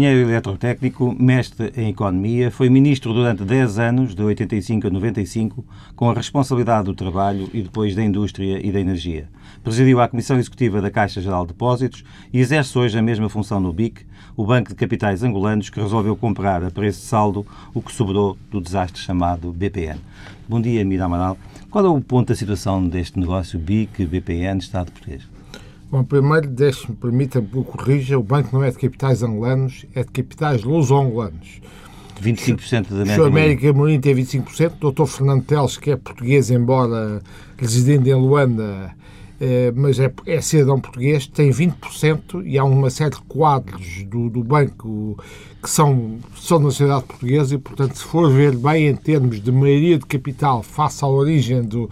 [0.00, 5.64] engenheiro eletrotécnico, mestre em economia, foi ministro durante 10 anos, de 85 a 95,
[5.94, 9.28] com a responsabilidade do trabalho e depois da indústria e da energia.
[9.62, 13.60] Presidiu a Comissão Executiva da Caixa Geral de Depósitos e exerce hoje a mesma função
[13.60, 17.82] no BIC, o Banco de Capitais Angolanos, que resolveu comprar a preço de saldo o
[17.82, 20.00] que sobrou do desastre chamado BPN.
[20.48, 21.36] Bom dia, Mira Amaral.
[21.70, 25.39] Qual é o ponto da situação deste negócio BIC, BPN, Estado português?
[25.90, 30.04] Bom, primeiro, deixe-me, permita-me que o corrija, o banco não é de capitais angolanos, é
[30.04, 31.60] de capitais luso-angolanos.
[32.22, 35.06] 25% da América, América Mourinho tem 25%, o Dr.
[35.06, 37.22] Fernando Teles, que é português, embora
[37.56, 38.94] residente em Luanda,
[39.40, 44.28] eh, mas é, é cidadão português, tem 20% e há uma série de quadros do,
[44.28, 45.18] do banco
[45.62, 49.50] que são, são da nacionalidade portuguesa e, portanto, se for ver bem em termos de
[49.50, 51.88] maioria de capital face à origem do,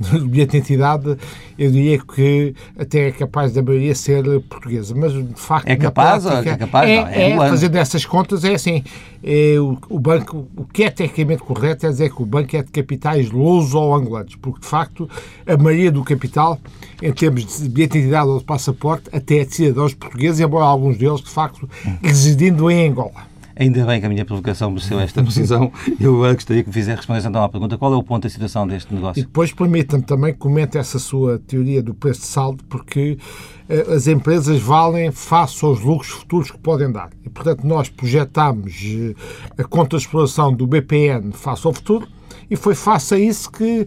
[0.00, 1.16] do bilhete de identidade,
[1.58, 4.94] eu diria que até é capaz da maioria ser portuguesa.
[4.96, 8.44] Mas, de facto, é capaz, prática, é capaz é, não, é, é fazendo essas contas,
[8.44, 8.82] é assim,
[9.22, 12.62] é, o, o, banco, o que é tecnicamente correto é dizer que o banco é
[12.62, 15.08] de capitais luso-angolanos, porque, de facto,
[15.46, 16.58] a maioria do capital,
[17.02, 20.64] em termos de bilhete de identidade ou de passaporte, até é de cidadãos portugueses, embora
[20.64, 21.68] alguns deles, de facto,
[22.02, 23.29] residindo em Angola.
[23.60, 25.70] Ainda bem que a minha provocação mereceu esta precisão.
[26.00, 28.66] Eu gostaria que me fizesse responder então à pergunta qual é o ponto da situação
[28.66, 29.20] deste negócio.
[29.20, 33.18] E depois permita-me também que comente essa sua teoria do preço de saldo, porque
[33.68, 37.10] uh, as empresas valem face aos lucros futuros que podem dar.
[37.22, 39.14] E, portanto, nós projetamos uh,
[39.58, 42.08] a conta de exploração do BPN face ao futuro,
[42.48, 43.86] e foi face a isso que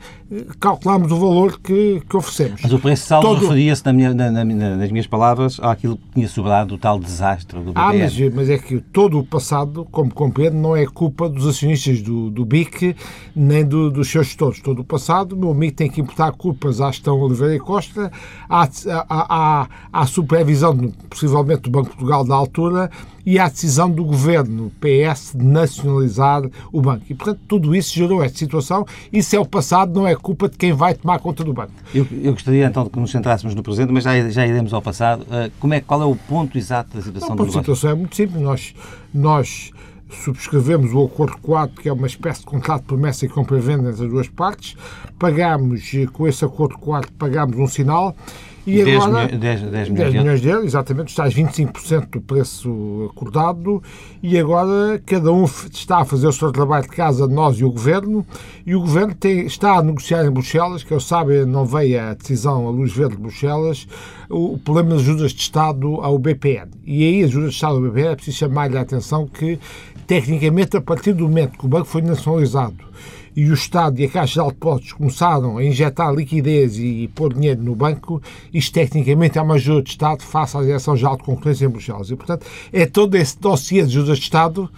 [0.59, 2.62] calculámos o valor que, que oferecemos.
[2.62, 3.42] Mas o preço saldo Todo...
[3.42, 7.59] referia-se, na minha, na, na, nas minhas palavras, àquilo que tinha sobrado do tal desastre
[7.59, 7.86] do BPN.
[7.86, 12.02] Ah, mas, mas, é que todo o passado, como compreendo, não é culpa dos acionistas
[12.02, 12.96] do, do BIC
[13.35, 14.59] nem do, dos seus gestores.
[14.62, 18.12] Todo o passado, o meu amigo tem que imputar culpas à gestão Oliveira e Costa,
[18.50, 18.68] à, à,
[19.09, 20.75] à, à supervisão,
[21.09, 22.90] possivelmente, do Banco de Portugal da altura
[23.25, 27.06] e à decisão do governo PS de nacionalizar o banco.
[27.09, 28.86] E, portanto, tudo isso gerou esta situação.
[29.12, 31.73] Isso é o passado, não é culpa de quem vai tomar conta do banco.
[31.94, 34.81] Eu, eu gostaria, então, de que nos centrássemos no presente, mas já, já iremos ao
[34.81, 35.23] passado.
[35.23, 37.59] Uh, como é, qual é o ponto exato da situação não, do negócio?
[37.59, 38.41] A situação é muito simples.
[38.41, 38.73] Nós,
[39.13, 39.72] nós
[40.09, 43.62] subscrevemos o Acordo 4, que é uma espécie de contrato de promessa e compra e
[43.62, 44.75] venda entre as duas partes.
[45.19, 48.16] Pagámos, com esse Acordo 4, pagámos um sinal
[48.66, 52.09] e 10 agora, 10, 10, 10 milhões, 10 milhões de euros, exatamente, está aos 25%
[52.12, 53.84] do preço acordado.
[54.22, 57.72] E agora cada um está a fazer o seu trabalho de casa, nós e o
[57.72, 58.25] Governo,
[58.66, 62.13] e o Governo tem, está a negociar em Bruxelas, que eu sabe, não veio a
[62.13, 63.85] decisão à luz verde de Bruxelas,
[64.29, 66.72] o, o problema das ajudas de Estado ao BPN.
[66.85, 69.59] E aí as ajudas de Estado ao BPN é preciso chamar-lhe a atenção que,
[70.07, 72.94] tecnicamente, a partir do momento que o banco foi nacionalizado
[73.35, 77.61] e o Estado e a Caixa de Depósitos começaram a injetar liquidez e pôr dinheiro
[77.61, 78.21] no banco,
[78.53, 82.09] isto tecnicamente é uma ajuda de Estado face à Direção-Geral de Concorrência em Bruxelas.
[82.09, 84.69] E, portanto, é todo esse dossiê de ajudas de Estado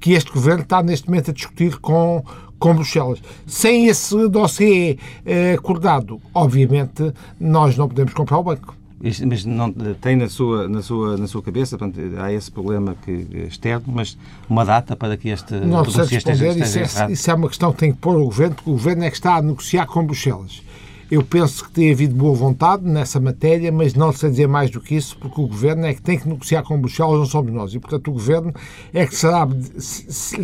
[0.00, 2.24] que este Governo está neste momento a discutir com,
[2.58, 3.20] com Bruxelas.
[3.46, 4.96] Sem esse dossiê
[5.26, 10.82] eh, acordado, obviamente, nós não podemos comprar o banco mas não, tem na sua, na
[10.82, 15.28] sua, na sua cabeça, portanto, há esse problema que, externo, mas uma data para que
[15.28, 18.16] este não sei responder, esteja, isso, é, isso é uma questão que tem que pôr
[18.16, 20.62] o Governo, porque o Governo é que está a negociar com Bruxelas.
[21.10, 24.78] Eu penso que tem havido boa vontade nessa matéria, mas não sei dizer mais do
[24.78, 27.72] que isso, porque o Governo é que tem que negociar com Bruxelas, não somos nós.
[27.72, 28.52] E, portanto, o Governo
[28.92, 29.48] é que será,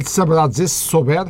[0.04, 1.26] saberá dizer, se souber,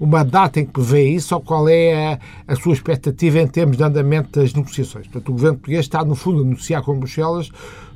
[0.00, 3.76] uma data em que prevê isso ou qual é a, a, sua expectativa em termos
[3.76, 5.06] de andamento das negociações.
[5.06, 7.50] Portanto, o governo português está, no fundo, a negociar com Bruxelas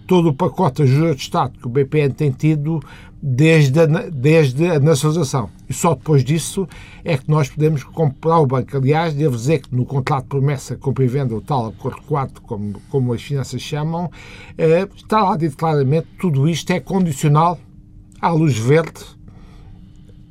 [0.07, 2.81] todo o pacote de ajuda de Estado que o BPN tem tido
[3.23, 5.49] desde a, desde a nacionalização.
[5.69, 6.69] E só depois disso
[7.05, 8.77] é que nós podemos comprar o banco.
[8.77, 12.43] Aliás, devo dizer que no contrato de promessa, compra e venda, o tal acordo 4,
[12.43, 14.11] como, como as finanças chamam,
[14.59, 17.59] eh, está lá dito claramente tudo isto é condicional
[18.21, 19.05] à luz verde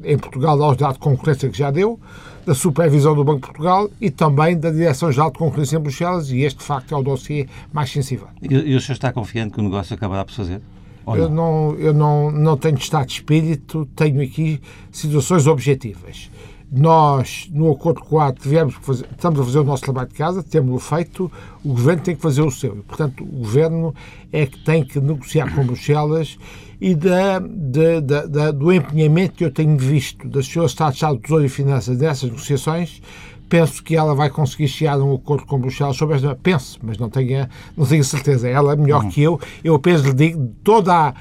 [0.03, 1.99] em Portugal aos dados de concorrência que já deu,
[2.45, 6.41] da supervisão do Banco de Portugal e também da Direção-Geral de Concorrência em Bruxelas, e
[6.41, 8.27] este, de facto, é o dossiê mais sensível.
[8.41, 10.61] E, e o senhor está confiante que o negócio acabará por fazer?
[11.07, 14.61] Eu, não, eu não, não tenho estado de espírito, tenho aqui
[14.91, 16.29] situações objetivas.
[16.71, 20.79] Nós, no Acordo 4, tivemos fazer, estamos a fazer o nosso trabalho de casa, temos-o
[20.79, 21.29] feito,
[21.65, 22.77] o Governo tem que fazer o seu.
[22.77, 23.93] E, portanto, o Governo
[24.31, 26.37] é que tem que negociar com Bruxelas
[26.81, 30.65] e da, da, da, do empenhamento que eu tenho visto da Sra.
[30.65, 32.99] Estado-Estado do Tesouro e Finanças nessas negociações,
[33.47, 36.35] penso que ela vai conseguir chegar a um acordo com Bruxelas sobre esta.
[36.35, 37.47] Penso, mas não tenho,
[37.77, 38.49] não tenho certeza.
[38.49, 39.09] Ela é melhor uhum.
[39.11, 39.39] que eu.
[39.63, 41.13] Eu apenas lhe digo toda a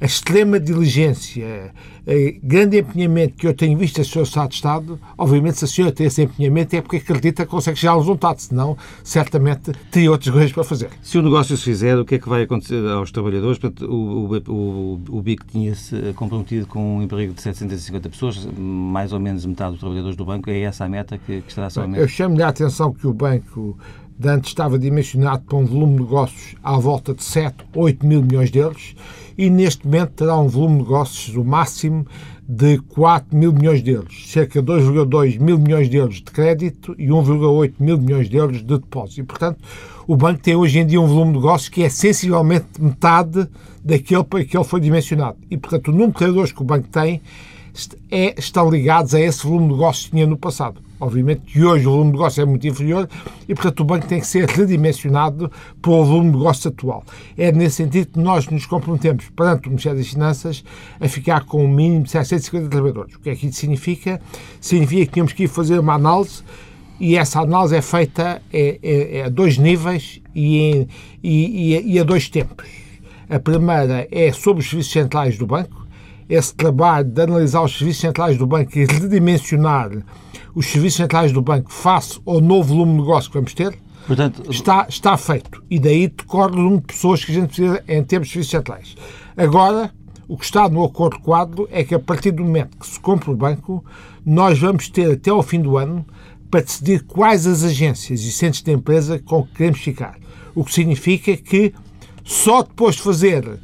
[0.00, 1.72] a extrema diligência,
[2.06, 4.22] o grande empenhamento que eu tenho visto a Sr.
[4.22, 7.78] Estado de Estado, obviamente, se a senhora tem esse empenhamento é porque acredita que consegue
[7.78, 10.90] chegar ao resultado, senão, certamente, teria outras coisas para fazer.
[11.02, 13.58] Se o negócio se fizer, o que é que vai acontecer aos trabalhadores?
[13.58, 19.12] Portanto, o, o, o, o BIC tinha-se comprometido com um emprego de 750 pessoas, mais
[19.12, 21.86] ou menos metade dos trabalhadores do banco, é essa a meta que, que estará a
[21.86, 22.02] meta?
[22.02, 23.76] Eu chamo-lhe a atenção que o banco
[24.18, 28.22] de antes estava dimensionado para um volume de negócios à volta de 7, 8 mil
[28.22, 28.94] milhões de euros
[29.36, 32.06] e neste momento terá um volume de negócios o máximo
[32.48, 36.94] de 4 mil milhões de euros, cerca de 2,2 mil milhões de euros de crédito
[36.96, 39.20] e 1,8 mil milhões de euros de depósito.
[39.20, 39.58] E, portanto,
[40.06, 43.48] o banco tem hoje em dia um volume de negócios que é sensivelmente metade
[43.84, 45.36] daquele para que ele foi dimensionado.
[45.50, 47.20] E, portanto, o número de credores que o banco tem
[48.10, 50.85] é, estão ligados a esse volume de negócios que tinha no passado.
[50.98, 53.08] Obviamente que hoje o volume de negócio é muito inferior
[53.46, 55.50] e, portanto, o banco tem que ser redimensionado
[55.82, 57.04] para o volume de negócio atual.
[57.36, 60.64] É nesse sentido que nós nos comprometemos perante o Ministério das Finanças
[60.98, 63.14] a ficar com um mínimo de 750 trabalhadores.
[63.14, 64.20] O que é que isso significa?
[64.60, 66.42] Significa que temos que ir fazer uma análise
[66.98, 70.86] e essa análise é feita é, é, é a dois níveis e,
[71.22, 72.66] e, e a dois tempos.
[73.28, 75.86] A primeira é sobre os serviços centrais do banco,
[76.28, 79.90] esse trabalho de analisar os serviços centrais do banco e redimensionar
[80.56, 84.42] os serviços centrais do banco face ao novo volume de negócio que vamos ter, Portanto,
[84.50, 85.62] está, está feito.
[85.68, 88.50] E daí decorre o número de pessoas que a gente precisa em termos de serviços
[88.50, 88.96] centrais.
[89.36, 89.92] Agora,
[90.26, 93.30] o que está no acordo quadro é que a partir do momento que se compra
[93.30, 93.84] o banco,
[94.24, 96.06] nós vamos ter até ao fim do ano
[96.50, 100.16] para decidir quais as agências e centros de empresa com que queremos ficar.
[100.54, 101.74] O que significa que
[102.24, 103.58] só depois de fazer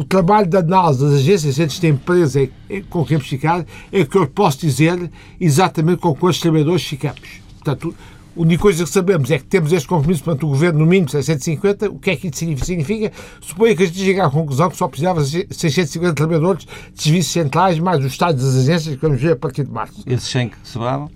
[0.00, 2.48] o trabalho da análise das agências antes da empresa
[2.88, 7.20] com quem ficar é que eu posso dizer exatamente com quantos trabalhadores ficamos.
[7.58, 7.94] Portanto,
[8.36, 11.08] a única coisa que sabemos é que temos este compromisso perante o Governo, no mínimo
[11.08, 11.90] 650.
[11.90, 13.12] O que é que isso significa?
[13.40, 17.32] Suponho que a gente chega à conclusão que só precisava de 650 trabalhadores de serviços
[17.32, 20.02] centrais, mais os estados das agências, que vamos ver a partir de março.
[20.06, 21.10] Esses 100 que sobravam?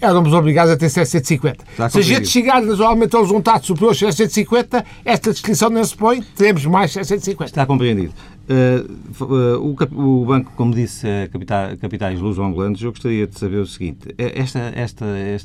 [0.00, 1.90] Éramos obrigados a ter 750.
[1.90, 6.64] Se a gente chegar um resultado superior aos 750, esta descrição não se põe, teremos
[6.66, 7.50] mais 750.
[7.50, 8.14] Está compreendido.
[8.48, 13.66] Uh, o, o, banco, como disse, é capitais, capitais luso-angolanos, eu gostaria de saber o
[13.66, 15.04] seguinte: esta, esta,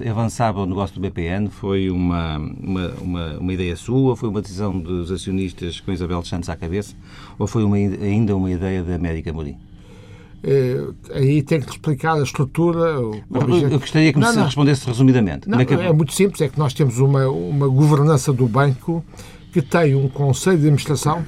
[0.09, 4.79] avançava o negócio do BPN foi uma, uma, uma, uma, ideia sua, foi uma decisão
[4.79, 6.95] dos acionistas com Isabel Santos à cabeça,
[7.37, 9.59] ou foi uma, ainda uma ideia da América Mourinho?
[10.41, 13.01] É, aí tem que explicar a estrutura.
[13.01, 13.15] O
[13.69, 14.45] eu gostaria que me não, não.
[14.45, 15.49] respondesse resumidamente.
[15.49, 15.73] Não, é, que...
[15.73, 19.03] é muito simples, é que nós temos uma, uma governança do banco
[19.51, 21.25] que tem um conselho de administração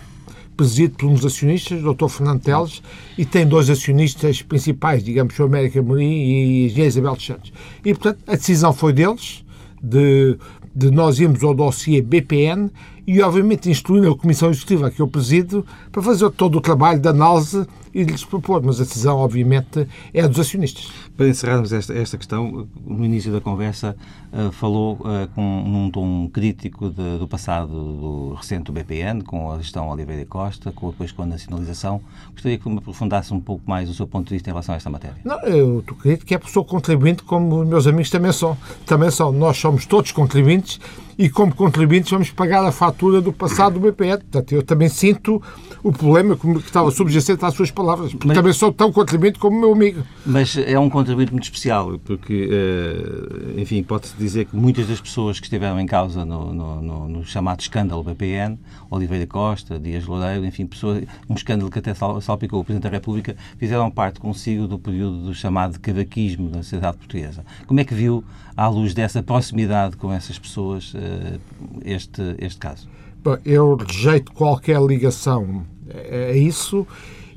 [0.56, 2.07] presidido por dos acionistas, o Dr.
[2.07, 2.81] Fernando Teles,
[3.18, 7.54] e tem dois acionistas principais, digamos, o América Morim e a Isabel dos Santos.
[7.84, 9.44] E, portanto, a decisão foi deles,
[9.81, 10.38] de,
[10.74, 12.72] de nós irmos ao dossiê BPN
[13.07, 17.07] e, obviamente, instruindo a Comissão Executiva que eu presido para fazer todo o trabalho de
[17.07, 18.62] análise e de lhes propor.
[18.62, 20.92] Mas a decisão, obviamente, é dos acionistas.
[21.16, 23.96] Para encerrarmos esta, esta questão, no início da conversa
[24.34, 29.51] uh, falou uh, com, num tom crítico de, do passado do recente do BPN, com
[29.51, 32.01] a gestão Oliveira Costa, com, depois com a nacionalização.
[32.34, 34.78] Gostaria que me aprofundasse um pouco mais o seu ponto de vista em relação a
[34.78, 35.16] esta matéria.
[35.24, 38.58] Não, eu estou crítico que é pessoa contribuinte, como os meus amigos também são.
[38.86, 39.31] Também são.
[39.31, 40.81] Nós somos todos contribuintes
[41.18, 44.18] e, como contribuintes, vamos pagar a fatura do passado do BPN.
[44.18, 45.42] Portanto, eu também sinto
[45.84, 49.58] o problema que estava subjacente às suas palavras, porque mas, também sou tão contribuinte como
[49.58, 50.03] o meu amigo.
[50.25, 55.39] Mas é um contribuinte muito especial, porque, eh, enfim, pode-se dizer que muitas das pessoas
[55.39, 58.58] que estiveram em causa no, no, no, no chamado escândalo BPN,
[58.89, 63.36] Oliveira Costa, Dias Loureiro, enfim, pessoas, um escândalo que até salpicou o Presidente da República,
[63.58, 67.46] fizeram parte consigo do período do chamado cavaquismo da sociedade portuguesa.
[67.67, 68.24] Como é que viu,
[68.55, 71.39] à luz dessa proximidade com essas pessoas, eh,
[71.83, 72.88] este, este caso?
[73.24, 76.88] Bom, eu rejeito qualquer ligação é, é isso.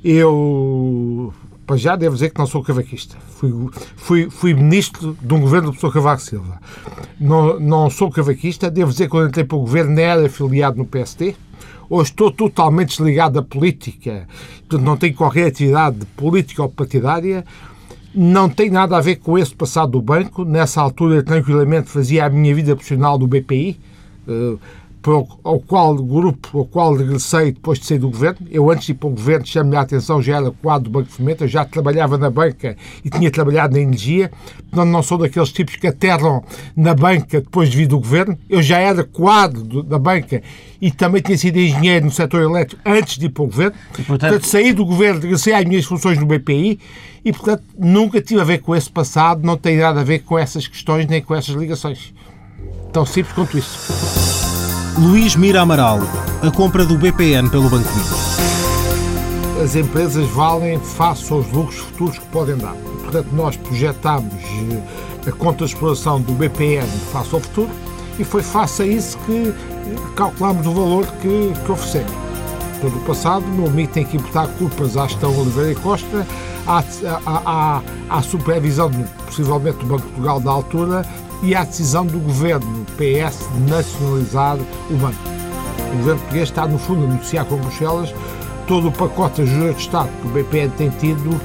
[0.02, 1.32] Eu,
[1.66, 3.16] para já, devo dizer que não sou cavaquista.
[3.30, 3.52] Fui,
[3.96, 6.60] fui, fui ministro de um governo do professor Cavaco Silva.
[7.20, 8.70] Não, não sou cavaquista.
[8.70, 11.36] Devo dizer que quando entrei para o governo era afiliado no PST.
[11.90, 14.28] Hoje estou totalmente desligado da política.
[14.60, 17.44] Portanto, não tenho qualquer atividade política ou partidária.
[18.20, 20.44] Não tem nada a ver com esse passado do banco.
[20.44, 23.78] Nessa altura, tranquilamente, fazia a minha vida profissional do BPI.
[24.26, 24.58] Uh,
[25.42, 28.46] ao qual grupo ao qual regressei depois de sair do governo.
[28.50, 31.08] Eu, antes de ir para o governo, chamo-lhe a atenção, já era quadro do Banco
[31.08, 34.30] de Fomento, eu já trabalhava na banca e tinha trabalhado na energia,
[34.70, 36.42] portanto não sou daqueles tipos que aterram
[36.76, 38.38] na banca depois de vir do governo.
[38.48, 40.42] Eu já era quadro do, da banca
[40.80, 43.76] e também tinha sido engenheiro no setor elétrico antes de ir para o governo.
[43.92, 44.30] E, portanto...
[44.30, 46.78] portanto, saí do governo, regressei às minhas funções no BPI
[47.24, 50.38] e, portanto, nunca tive a ver com esse passado, não tem nada a ver com
[50.38, 52.14] essas questões nem com essas ligações.
[52.92, 54.47] Tão simples quanto isso.
[54.98, 56.00] Luís Mira Amaral,
[56.42, 59.62] a compra do BPN pelo Banco Inter.
[59.62, 62.74] as empresas valem face aos lucros futuros que podem dar.
[63.02, 64.34] Portanto, nós projetamos
[65.24, 67.70] a conta de exploração do BPN face ao futuro
[68.18, 69.54] e foi face a isso que
[70.16, 72.12] calculamos o valor que, que oferecemos.
[72.80, 76.26] Todo o passado, no amigo tem que imputar culpas à gestão Oliveira e Costa,
[76.66, 76.78] à,
[77.24, 78.90] à, à, à supervisão,
[79.26, 81.06] possivelmente, do Banco de Portugal da altura
[81.42, 84.56] e à decisão do governo PS de nacionalizar
[84.90, 85.18] o banco.
[85.92, 88.14] O governo português está, no fundo, a negociar com Bruxelas
[88.66, 91.40] todo o pacote de ajuda de Estado que o BPN tem tido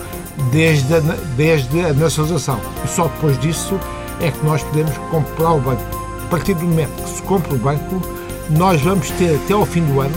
[0.51, 1.00] desde a,
[1.35, 2.59] desde a nacionalização.
[2.83, 3.79] E só depois disso
[4.19, 5.83] é que nós podemos comprar o banco.
[6.25, 8.01] A partir do momento que se compra o banco,
[8.50, 10.15] nós vamos ter até ao fim do ano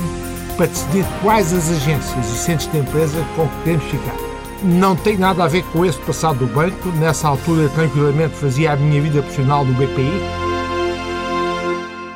[0.57, 4.26] para decidir quais as agências e centros de empresa com que queremos ficar.
[4.67, 6.89] Não tem nada a ver com esse passado do banco.
[6.99, 10.11] Nessa altura, tranquilamente, fazia a minha vida profissional do BPI.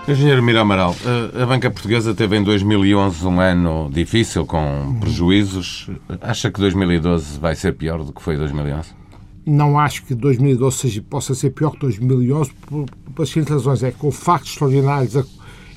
[0.09, 0.97] Engenheiro Mira Amaral,
[1.41, 5.89] a banca portuguesa teve em 2011 um ano difícil, com prejuízos.
[6.21, 8.89] Acha que 2012 vai ser pior do que foi 2011?
[9.47, 13.85] Não acho que 2012 seja, possa ser pior que 2011, por, por as seguintes razões.
[13.85, 15.25] É que houve factos extraordinários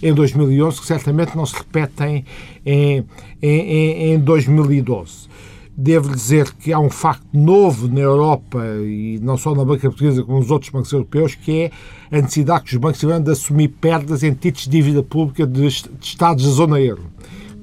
[0.02, 2.26] em 2011 que certamente não se repetem
[2.66, 3.06] em,
[3.40, 5.32] em, em 2012.
[5.76, 10.24] Devo dizer que há um facto novo na Europa, e não só na banca portuguesa,
[10.24, 11.72] como nos outros bancos europeus, que é
[12.12, 15.66] a necessidade que os bancos tiveram de assumir perdas em títulos de dívida pública de,
[15.66, 17.04] Estados da zona euro.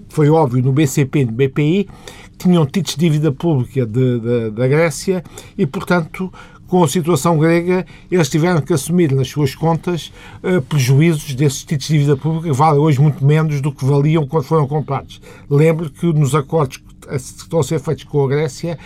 [0.08, 1.88] Foi óbvio no BCP e no BPI,
[2.36, 5.22] tinham títulos de dívida pública de, de, da Grécia
[5.56, 6.32] e, portanto,
[6.66, 10.12] com a situação grega, eles tiveram que assumir nas suas contas
[10.42, 14.26] uh, prejuízos desses títulos de dívida pública que valem hoje muito menos do que valiam
[14.26, 15.20] quando foram comprados.
[15.50, 16.80] Lembro que nos acordos
[17.14, 18.78] estão a ser feitos com a Grécia,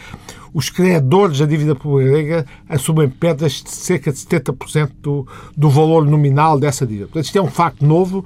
[0.53, 5.27] os credores da dívida pública grega assumem perdas de cerca de 70% do,
[5.57, 7.07] do valor nominal dessa dívida.
[7.07, 8.25] Portanto, isto é um facto novo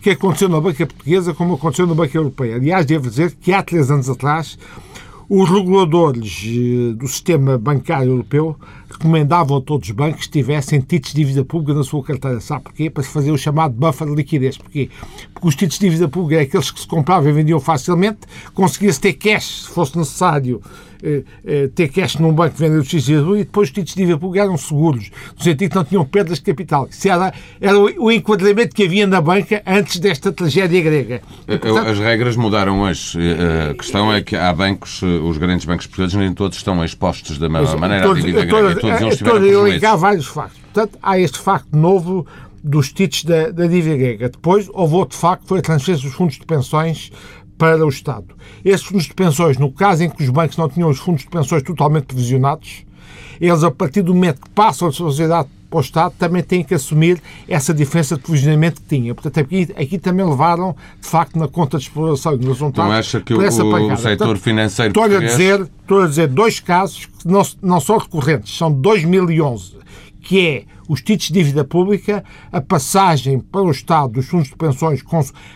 [0.00, 2.56] que aconteceu na banca portuguesa como aconteceu na banca europeia.
[2.56, 4.58] Aliás, devo dizer que há três anos atrás
[5.28, 8.56] os reguladores eh, do sistema bancário europeu
[8.90, 12.40] recomendavam a todos os bancos que tivessem títulos de dívida pública na sua carteira.
[12.40, 12.90] Sabe porquê?
[12.90, 14.58] Para se fazer o chamado buffer de liquidez.
[14.58, 14.90] Porquê?
[15.32, 18.20] Porque os títulos de dívida pública é aqueles que se compravam e vendiam facilmente,
[18.54, 20.60] conseguia-se ter cash, se fosse necessário,
[21.02, 24.18] eh, eh, ter cash num banco que vendeu X e depois os títulos de dívida
[24.18, 26.88] pública eram seguros, no sentido que não tinham perdas de capital.
[26.90, 31.22] Isso era, era o enquadramento que havia na banca antes desta tragédia grega.
[31.48, 33.18] E, portanto, As regras mudaram hoje.
[33.70, 37.48] A questão é que há bancos, os grandes bancos portugueses, nem todos estão expostos da
[37.48, 38.79] mesma maneira à dívida grega.
[38.80, 39.84] Todos eles tiveram prejuízos.
[39.84, 40.60] Há vários factos.
[40.60, 42.26] Portanto, há este facto novo
[42.62, 44.28] dos títulos da, da dívida grega.
[44.28, 47.10] Depois, houve outro facto, foi a transferência dos fundos de pensões
[47.56, 48.34] para o Estado.
[48.64, 51.28] Esses fundos de pensões, no caso em que os bancos não tinham os fundos de
[51.28, 52.84] pensões totalmente provisionados,
[53.40, 56.74] eles, a partir do momento que passam a sociedade para o Estado, também têm que
[56.74, 59.14] assumir essa diferença de provisionamento que tinham.
[59.14, 62.60] Portanto, aqui, aqui também levaram, de facto, na conta de exploração e nos.
[62.60, 65.32] Não acha que o, o setor Portanto, financeiro estou português...
[65.32, 69.80] a dizer Estou a dizer dois casos que não, não são recorrentes, são 2011
[70.20, 74.56] que é os títulos de dívida pública, a passagem para o Estado dos fundos de
[74.56, 75.02] pensões,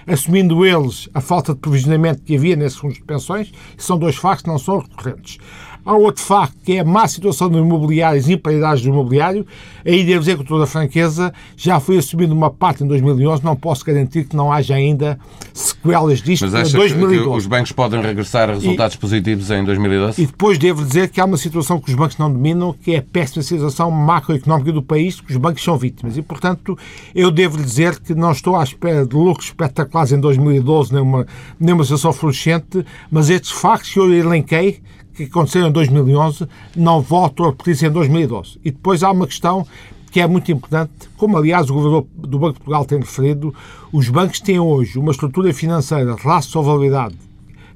[0.06, 4.42] assumindo eles a falta de provisionamento que havia nesses fundos de pensões, são dois factos
[4.42, 5.38] que não são recorrentes.
[5.84, 9.46] Há outro facto que é a má situação do imobiliário, as imparidades do imobiliário.
[9.84, 13.54] Aí devo dizer com toda a franqueza, já foi assumido uma parte em 2011, não
[13.54, 15.18] posso garantir que não haja ainda
[15.52, 17.22] sequelas disto Mas acha em 2012.
[17.22, 20.22] Que os bancos podem regressar a resultados e, positivos em 2012?
[20.22, 22.98] E depois devo dizer que há uma situação que os bancos não dominam, que é
[22.98, 26.16] a péssima situação macroeconómica do país, que os bancos são vítimas.
[26.16, 26.78] E, portanto,
[27.14, 31.26] eu devo dizer que não estou à espera de lucros espetaculares em 2012, nem uma,
[31.60, 34.80] nem uma situação florescente, mas estes factos que eu elenquei,
[35.14, 38.58] que aconteceram em 2011 não voltam a repetir-se em 2012.
[38.64, 39.66] E depois há uma questão
[40.10, 43.54] que é muito importante, como aliás o Governador do Banco de Portugal tem referido,
[43.92, 47.16] os bancos têm hoje uma estrutura financeira de laço de solvabilidade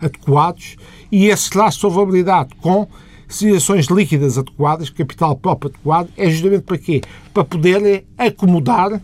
[0.00, 0.76] adequados
[1.10, 2.86] e esse laço de solvabilidade com
[3.28, 7.02] situações líquidas adequadas, capital próprio adequado, é justamente para quê?
[7.34, 9.00] Para poderem acomodar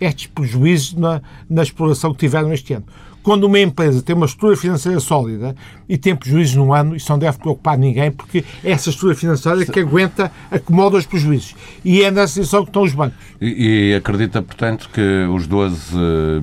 [0.00, 2.86] estes prejuízos na, na exploração que tiveram este ano.
[3.28, 5.54] Quando uma empresa tem uma estrutura financeira sólida
[5.86, 9.66] e tem prejuízos no ano, isso não deve preocupar ninguém, porque é essa estrutura financeira
[9.66, 11.54] que aguenta, acomoda os prejuízos.
[11.84, 13.18] E é nessa situação que estão os bancos.
[13.38, 15.76] E, e acredita, portanto, que os 12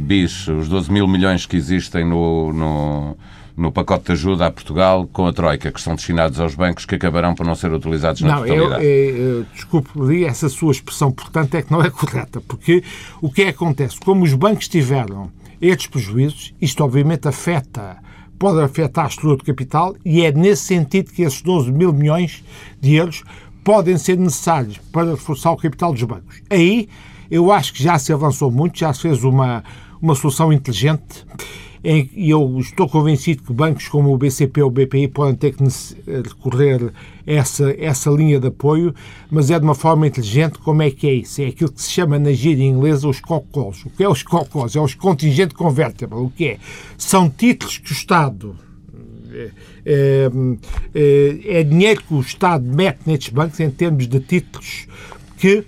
[0.02, 3.18] bis, os 12 mil milhões que existem no, no
[3.58, 6.94] no pacote de ajuda a Portugal com a Troika, que são destinados aos bancos que
[6.94, 8.86] acabarão por não ser utilizados na não, totalidade.
[8.86, 12.84] Eu, eu, desculpe, li essa sua expressão, portanto, é que não é correta, porque
[13.22, 13.98] o que é que acontece?
[14.00, 15.32] Como os bancos tiveram
[15.68, 17.98] estes prejuízos, isto obviamente afeta,
[18.38, 22.44] pode afetar a estrutura de capital e é nesse sentido que esses 12 mil milhões
[22.80, 23.24] de euros
[23.64, 26.42] podem ser necessários para reforçar o capital dos bancos.
[26.50, 26.88] Aí
[27.32, 29.64] eu acho que já se avançou muito, já se fez uma,
[30.02, 31.26] uma solução inteligente
[31.86, 35.64] e eu estou convencido que bancos como o BCP ou o BPI podem ter que
[36.08, 36.92] recorrer
[37.28, 38.94] a essa, essa linha de apoio,
[39.30, 40.58] mas é de uma forma inteligente.
[40.58, 41.44] Como é que é isso?
[41.44, 43.86] É aquilo que se chama na gíria inglesa os COCOs.
[43.86, 44.76] O que é os COCOs?
[44.76, 46.18] É os Contingent Convertible.
[46.18, 46.58] O que é?
[46.98, 48.56] São títulos que o Estado
[49.86, 50.32] é,
[50.96, 54.88] é, é dinheiro que o Estado mete nestes bancos em termos de títulos
[55.38, 55.64] que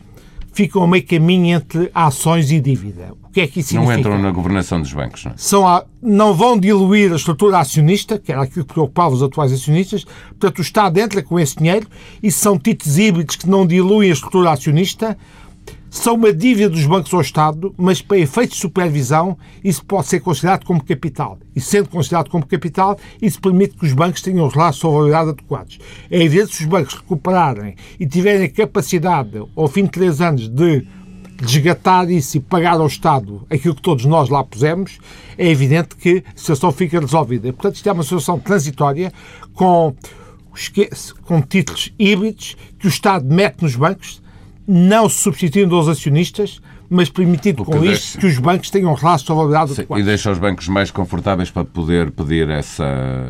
[0.57, 3.13] ficam a meio caminho entre ações e dívida.
[3.23, 3.93] O que é que isso significa?
[3.93, 5.35] Não entram na governação dos bancos, não é?
[5.37, 9.53] São a, não vão diluir a estrutura acionista, que era aquilo que preocupava os atuais
[9.53, 11.85] acionistas, portanto o Estado entra com esse dinheiro
[12.23, 15.15] e são títulos híbridos que não diluem a estrutura acionista,
[15.89, 20.19] são uma dívida dos bancos ao Estado, mas para efeitos de supervisão isso pode ser
[20.19, 21.39] considerado como capital.
[21.55, 25.29] E sendo considerado como capital, isso permite que os bancos tenham os laços de solvabilidade
[25.29, 25.79] adequados.
[26.11, 30.21] É evidente que se os bancos recuperarem e tiverem a capacidade, ao fim de três
[30.21, 30.85] anos, de
[31.37, 34.99] desgatar isso e pagar ao Estado aquilo que todos nós lá pusemos,
[35.37, 37.51] é evidente que a situação fica resolvida.
[37.53, 39.11] Portanto, isto é uma situação transitória
[39.53, 39.95] com,
[41.23, 44.21] com títulos híbridos que o Estado mete nos bancos
[44.67, 47.93] não substituindo os acionistas, mas permitindo com deixa...
[47.93, 51.49] isto que os bancos tenham relatos de solvabilidade Sim, E deixa os bancos mais confortáveis
[51.49, 52.85] para poder pedir essa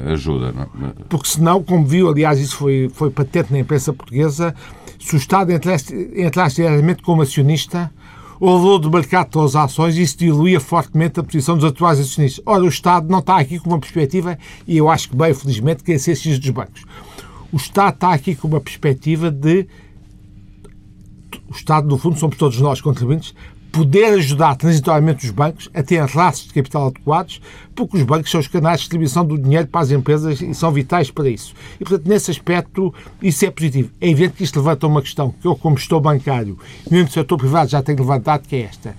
[0.08, 0.52] ajuda.
[0.52, 0.88] Não?
[0.88, 0.94] É?
[1.08, 4.56] Porque senão, como viu, aliás, isso foi, foi patente na imprensa portuguesa,
[5.00, 7.92] se o Estado entrasse, entrasse diretamente como acionista,
[8.40, 12.44] o valor do mercado das ações, isso diluía fortemente a posição dos atuais acionistas.
[12.46, 15.84] Ora, o Estado não está aqui com uma perspectiva, e eu acho que bem, felizmente,
[15.84, 16.84] que é ser dos bancos.
[17.52, 19.68] O Estado está aqui com uma perspectiva de
[21.50, 23.34] o Estado, no fundo, somos todos nós contribuintes,
[23.72, 27.42] poder ajudar transitoriamente os bancos a ter laços de capital adequados,
[27.76, 30.72] porque os bancos são os canais de distribuição do dinheiro para as empresas e são
[30.72, 31.54] vitais para isso.
[31.80, 33.92] E, portanto, nesse aspecto, isso é positivo.
[34.02, 36.58] É evidente que isto levanta uma questão que eu, como gestor bancário,
[36.90, 38.96] e mesmo setor privado, já tenho levantado, que é esta.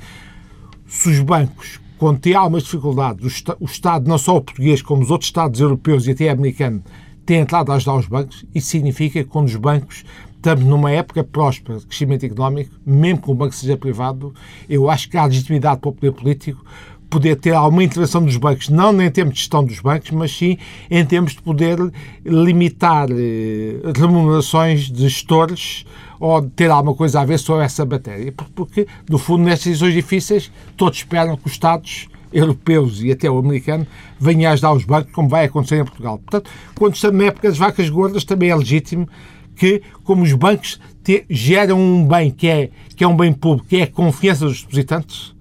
[0.86, 5.10] Se os bancos, quando têm algumas dificuldades, o Estado, não só o português, como os
[5.10, 6.82] outros Estados europeus e até americano,
[7.26, 10.04] têm entrado a ajudar os bancos, isso significa que quando os bancos
[10.38, 14.32] estamos numa época próspera de crescimento económico, mesmo que o banco seja privado,
[14.68, 16.64] eu acho que há legitimidade para o poder político
[17.10, 20.58] poder ter alguma intervenção dos bancos, não em termos de gestão dos bancos, mas sim
[20.90, 21.78] em termos de poder
[22.24, 25.86] limitar eh, remunerações de gestores
[26.20, 28.32] ou ter alguma coisa a ver sobre essa matéria.
[28.54, 33.38] Porque, no fundo, nestas decisões difíceis, todos esperam que os Estados europeus e até o
[33.38, 33.86] americano
[34.20, 36.18] venham a ajudar os bancos, como vai acontecer em Portugal.
[36.18, 39.08] Portanto, quando estamos na época das vacas gordas, também é legítimo
[39.58, 43.68] que, como os bancos te, geram um bem que é, que é um bem público,
[43.68, 45.34] que é a confiança dos depositantes,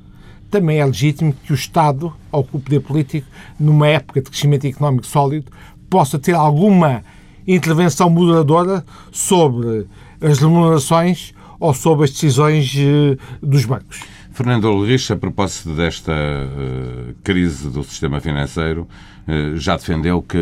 [0.49, 3.27] também é legítimo que o Estado, ou que o poder político,
[3.59, 5.51] numa época de crescimento económico sólido,
[5.89, 7.03] possa ter alguma
[7.47, 9.85] intervenção moderadora sobre
[10.19, 14.01] as remunerações ou sobre as decisões eh, dos bancos.
[14.31, 18.87] Fernando Ulrich, a propósito desta uh, crise do sistema financeiro,
[19.27, 20.37] uh, já defendeu que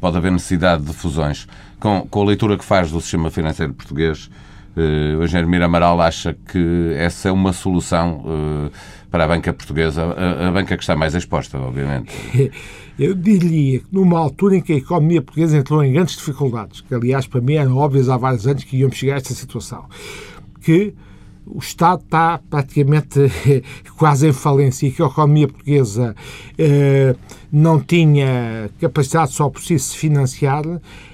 [0.00, 1.48] pode haver necessidade de fusões.
[1.80, 4.30] Com, com a leitura que faz do sistema financeiro português,
[4.76, 8.70] uh, o engenheiro Mira Amaral acha que essa é uma solução
[9.10, 12.12] para a banca portuguesa, a, a, banca que está mais exposta, obviamente.
[12.98, 16.92] Eu diria que numa altura em que a economia portuguesa entrou em grandes dificuldades, que
[16.92, 19.84] aliás para mim eram óbvias há vários anos que íamos chegar a esta situação,
[20.60, 20.94] que
[21.50, 23.20] o Estado está praticamente
[23.96, 26.14] quase em falência e que a economia portuguesa
[26.56, 27.14] eh,
[27.50, 30.64] não tinha capacidade só por si se financiar,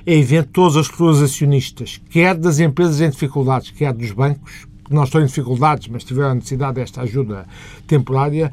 [0.06, 4.92] é evidente todas as estruturas acionistas, quer das empresas em dificuldades, quer dos bancos, que
[4.92, 7.46] não estão em dificuldades, mas tiveram necessidade desta ajuda
[7.86, 8.52] temporária,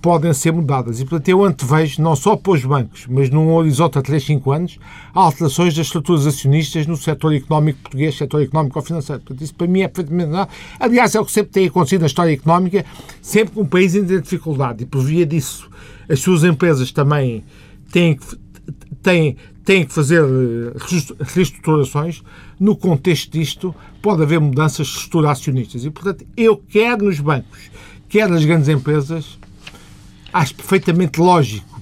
[0.00, 1.00] podem ser mudadas.
[1.00, 4.52] E, portanto, eu antevejo, não só para os bancos, mas num horizonte a 3, 5
[4.52, 4.78] anos,
[5.12, 9.20] alterações das estruturas acionistas no setor económico português, setor económico ou financeiro.
[9.20, 10.48] Portanto, isso para mim é perfeitamente não.
[10.78, 12.84] Aliás, é o que sempre tem acontecido na história económica,
[13.20, 14.84] sempre que um país em dificuldade.
[14.84, 15.68] E por via disso,
[16.08, 17.44] as suas empresas também
[17.92, 18.26] têm que,
[19.02, 20.72] têm, têm que fazer eh,
[21.34, 22.22] reestruturações.
[22.58, 25.84] No contexto disto, pode haver mudanças de estrutura acionistas.
[25.84, 27.70] E, portanto, eu quero nos bancos,
[28.08, 29.38] quer nas grandes empresas,
[30.32, 31.80] acho perfeitamente lógico,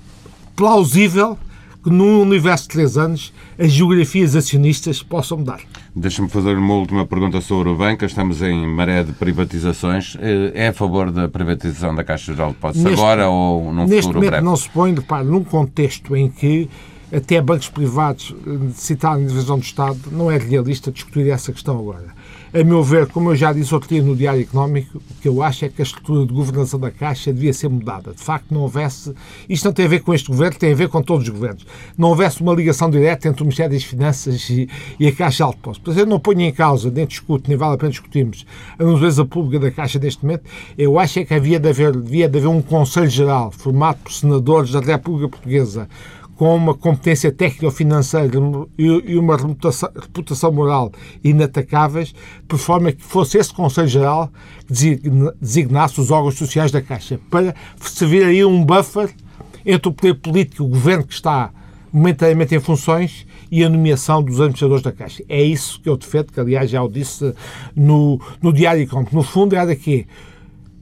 [0.56, 1.38] plausível,
[1.82, 5.60] que num universo de três anos as geografias acionistas possam mudar.
[5.94, 8.04] Deixa-me fazer uma última pergunta sobre o banco.
[8.04, 10.16] Estamos em maré de privatizações.
[10.20, 14.02] Eh, é a favor da privatização da Caixa Geral de Depósitos agora ou num neste
[14.02, 14.44] futuro momento breve?
[14.44, 16.68] não se põe, repare, num contexto em que
[17.12, 22.17] até bancos privados necessitarem de divisão do Estado, não é realista discutir essa questão agora.
[22.50, 25.42] A meu ver, como eu já disse outro dia no Diário Económico, o que eu
[25.42, 28.14] acho é que a estrutura de governação da Caixa devia ser mudada.
[28.14, 29.12] De facto, não houvesse.
[29.46, 31.66] Isto não tem a ver com este governo, tem a ver com todos os governos.
[31.98, 34.66] Não houvesse uma ligação direta entre o Ministério das Finanças e,
[34.98, 35.82] e a Caixa Alto Posto.
[35.86, 38.46] Mas eu não ponho em causa, nem discuto, nem vale a pena discutirmos
[38.78, 40.44] a natureza pública da Caixa neste momento.
[40.78, 44.10] Eu acho é que havia de haver, devia de haver um Conselho Geral formado por
[44.10, 45.86] senadores da República Portuguesa
[46.38, 48.30] com uma competência técnico-financeira
[48.78, 52.14] e uma reputação, moral inatacáveis,
[52.46, 54.30] por forma que fosse esse Conselho Geral
[54.68, 55.00] que
[55.40, 59.10] designasse os órgãos sociais da Caixa, para servir aí um buffer
[59.66, 61.50] entre o poder político, o governo que está
[61.92, 65.24] momentaneamente em funções e a nomeação dos administradores da Caixa.
[65.28, 67.34] É isso que eu defendo, que aliás já o disse
[67.74, 69.16] no, no Diário Económico.
[69.16, 70.06] No fundo, era que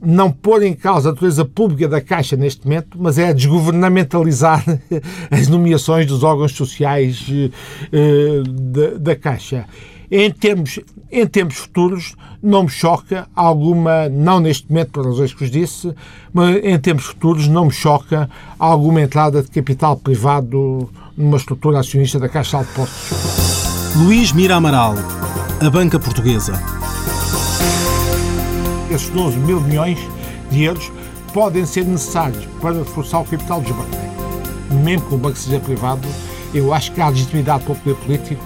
[0.01, 4.63] não pôr em causa a natureza pública da Caixa neste momento, mas é desgovernamentalizar
[5.31, 9.65] as nomeações dos órgãos sociais uh, da, da Caixa.
[10.09, 10.79] Em termos,
[11.11, 15.93] em termos futuros, não me choca alguma, não neste momento, por razões que vos disse,
[16.31, 22.19] mas em termos futuros não me choca alguma entrada de capital privado numa estrutura acionista
[22.19, 23.95] da Caixa de Portos.
[23.97, 24.95] Luís Mira Amaral,
[25.59, 26.53] a banca portuguesa
[28.93, 29.99] esses 12 mil milhões
[30.49, 30.91] de euros
[31.33, 33.99] podem ser necessários para reforçar o capital dos bancos.
[34.83, 36.07] Mesmo que o banco seja privado,
[36.53, 38.43] eu acho que há legitimidade para o poder político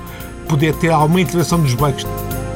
[0.47, 2.05] poder ter alguma intervenção dos bancos.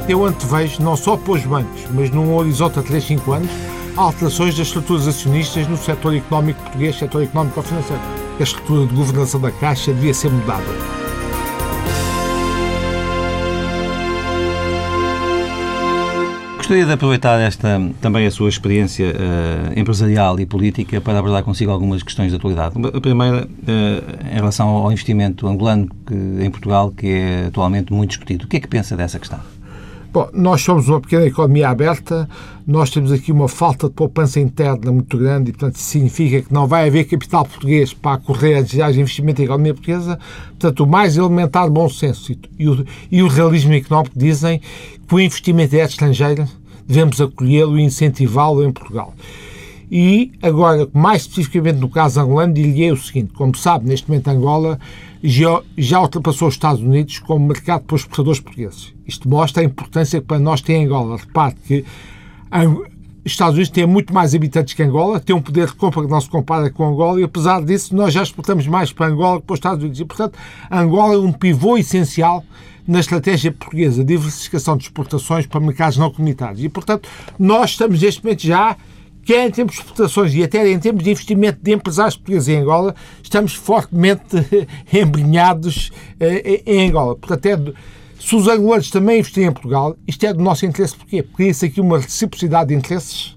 [0.08, 3.50] Eu antevejo, não só para os bancos, mas num horizonte a 3, 5 anos,
[3.96, 8.02] alterações das estruturas acionistas no setor económico português, setor económico financeiro.
[8.40, 11.05] A estrutura de governação da Caixa devia ser mudada.
[16.66, 21.70] Gostaria de aproveitar esta, também a sua experiência uh, empresarial e política para abordar consigo
[21.70, 22.74] algumas questões de atualidade.
[22.92, 28.10] A primeira, uh, em relação ao investimento angolano que, em Portugal, que é atualmente muito
[28.10, 28.46] discutido.
[28.46, 29.40] O que é que pensa dessa questão?
[30.16, 32.30] Bom, nós somos uma pequena economia aberta,
[32.66, 36.54] nós temos aqui uma falta de poupança interna muito grande e, portanto, isso significa que
[36.54, 40.18] não vai haver capital português para correr a necessidades de investimento na economia portuguesa.
[40.52, 44.62] Portanto, o mais elementar bom senso e, o, e o realismo económico dizem
[45.06, 46.48] que o investimento é estrangeiro,
[46.88, 49.14] devemos acolhê-lo e incentivá-lo em Portugal.
[49.92, 54.80] E agora, mais especificamente no caso angolano, diria o seguinte: como sabe, neste momento Angola
[55.28, 58.94] já, ultrapassou os Estados Unidos como mercado para os exportadores portugueses.
[59.08, 61.18] Isto mostra a importância que para nós tem Angola.
[61.18, 61.86] Repare que
[63.26, 66.10] os Estados Unidos têm muito mais habitantes que Angola, têm um poder de compra que
[66.10, 69.48] não se compara com Angola e, apesar disso, nós já exportamos mais para Angola que
[69.48, 70.00] para os Estados Unidos.
[70.00, 70.38] E, portanto,
[70.70, 72.44] Angola é um pivô essencial
[72.88, 76.64] na estratégia portuguesa de diversificação de exportações para mercados não comunitários.
[76.64, 77.10] E, portanto,
[77.40, 78.78] nós estamos neste momento já,
[79.26, 82.58] quer em termos de exportações e até em termos de investimento de empresários portugueses em
[82.60, 84.38] Angola, estamos fortemente
[84.94, 87.16] embrenhados eh, em Angola.
[87.16, 90.96] Portanto, é se os angolanos também investirem em Portugal, isto é do nosso interesse.
[90.96, 91.22] Porquê?
[91.22, 93.36] Porque isso aqui uma reciprocidade de interesses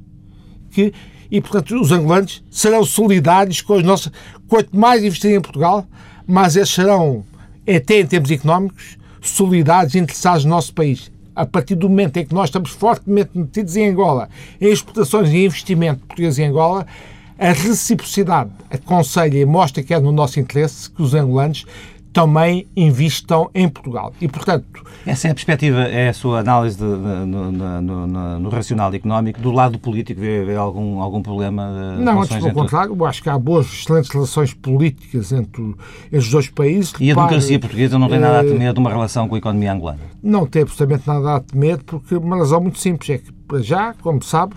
[0.70, 0.92] que,
[1.30, 4.10] e, portanto, os angolanos serão solidários com os nossos.
[4.46, 5.86] Quanto mais investirem em Portugal,
[6.26, 7.24] mais eles serão,
[7.66, 11.10] até em termos económicos, solidários e interessados no nosso país.
[11.38, 14.28] A partir do momento em que nós estamos fortemente metidos em Angola,
[14.60, 16.84] em exportações e investimento português em Angola,
[17.38, 21.64] a reciprocidade aconselha e mostra que é no nosso interesse que os angolanos
[22.18, 24.12] também investam em Portugal.
[24.20, 24.82] E, portanto...
[25.06, 28.92] Essa é a perspectiva, é a sua análise de, de, no, no, no, no, racional
[28.92, 29.40] económico.
[29.40, 31.96] Do lado político, vê, vê algum, algum problema?
[31.96, 32.92] De não, antes pelo contrário.
[32.92, 35.76] Eu acho que há boas, excelentes relações políticas entre
[36.12, 36.92] os dois países.
[36.98, 39.38] E a democracia portuguesa não tem nada a eh, temer de uma relação com a
[39.38, 40.00] economia angolana?
[40.20, 43.94] Não tem absolutamente nada a temer, porque uma razão muito simples é que, para já,
[43.94, 44.54] como sabe,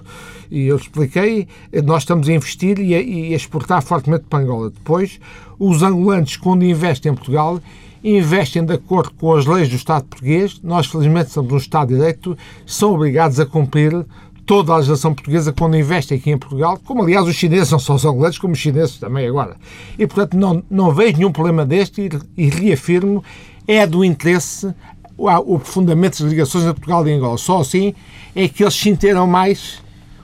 [0.52, 1.48] e eu expliquei,
[1.86, 4.70] nós estamos a investir e a, e a exportar fortemente para Angola.
[4.70, 5.20] Depois,
[5.58, 7.60] os angolanos, quando investem em Portugal,
[8.04, 10.60] investem de acordo com as leis do Estado português.
[10.62, 14.06] Nós, felizmente, somos um Estado de Direito, são obrigados a cumprir
[14.46, 17.96] toda a legislação portuguesa quando investem aqui em Portugal, como aliás os chineses, não só
[17.96, 19.56] os angolanos, como os chineses também agora.
[19.98, 23.24] E, portanto, não, não vejo nenhum problema deste e, e reafirmo,
[23.68, 24.74] é do interesse
[25.22, 27.38] o, aprofundamento das ligações entre Portugal e Angola.
[27.38, 27.94] Só assim
[28.36, 29.82] é que eles sentiram mais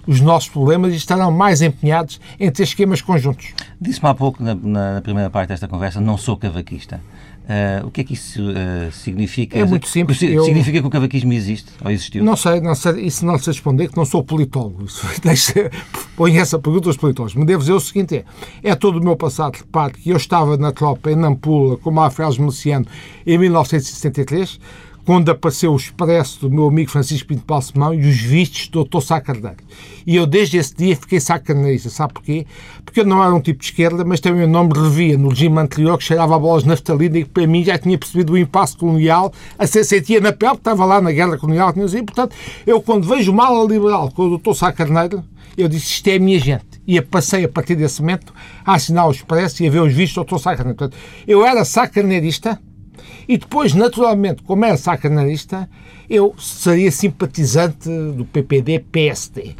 [0.07, 3.53] os nossos problemas e estarão mais empenhados em ter esquemas conjuntos.
[3.79, 7.01] Disse-me há pouco, na, na, primeira parte desta conversa, não sou cavaquista.
[7.47, 9.57] Uh, o que é que isso uh, significa?
[9.57, 10.19] É muito simples.
[10.19, 10.81] Significa eu...
[10.81, 12.21] que o cavaquismo existe ou existiu?
[12.21, 14.85] Não sei, não sei isso não sei responder, que não sou politólogo.
[15.23, 15.71] Deixa,
[16.17, 17.35] põe essa pergunta aos politólogos.
[17.35, 19.55] Me devo dizer o seguinte: é, é todo o meu passado.
[19.55, 22.85] Repare que eu estava na tropa em Nampula, como Afeles Melciano,
[23.25, 24.59] em 1973
[25.07, 28.99] quando apareceu o expresso do meu amigo Francisco Pinto Balsemão e os vistos do Dr.
[28.99, 29.55] Sá Carneiro.
[30.05, 31.89] E eu, desde esse dia, fiquei sacaneirista.
[31.89, 32.45] Sabe porquê?
[32.83, 35.59] Porque eu não era um tipo de esquerda, mas também o nome revia no regime
[35.59, 38.75] anterior que cheirava a bolas naftalina e que, para mim, já tinha percebido o impasse
[38.75, 41.69] colonial, a ser sentia na pele, que estava lá na guerra colonial.
[41.69, 44.55] E, portanto, eu, quando vejo o ala liberal com o Dr.
[44.55, 45.23] Sá Carneiro,
[45.57, 46.65] eu disse, isto é a minha gente.
[46.85, 48.33] E passei, a partir desse momento,
[48.65, 50.41] a assinar o expresso e a ver os vistos do Dr.
[50.41, 50.77] Sá Carneiro.
[50.77, 52.59] Portanto, eu era sacaneirista,
[53.27, 55.69] e depois, naturalmente, como era sacanarista,
[56.09, 59.55] eu seria simpatizante do PPD-PSD.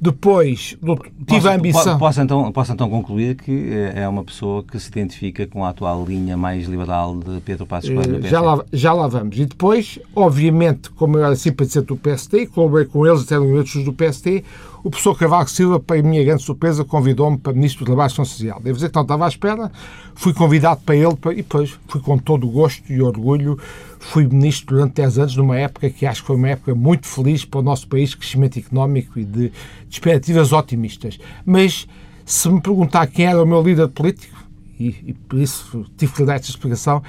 [0.00, 1.96] Depois tive posso, a ambição.
[1.96, 5.68] Posso então, posso então concluir que eh, é uma pessoa que se identifica com a
[5.68, 8.18] atual linha mais liberal de Pedro Passos Coelho.
[8.18, 9.38] Uh, já, lá, já lá vamos.
[9.38, 13.92] E depois, obviamente, como eu era simpatizante do PSD, colaborei com eles até no do
[13.92, 14.42] PSD,
[14.84, 18.60] o professor Cavaco Silva, para a minha grande surpresa, convidou-me para Ministro do Trabalho Social.
[18.60, 19.70] Devo dizer que não estava à espera,
[20.14, 23.58] fui convidado para ele e depois fui com todo o gosto e orgulho.
[24.00, 27.44] Fui Ministro durante 10 anos, numa época que acho que foi uma época muito feliz
[27.44, 29.52] para o nosso país, crescimento económico e de, de
[29.88, 31.18] expectativas otimistas.
[31.46, 31.86] Mas
[32.24, 34.41] se me perguntar quem era o meu líder político,
[34.88, 37.02] e, e, por isso tive que dar esta explicação,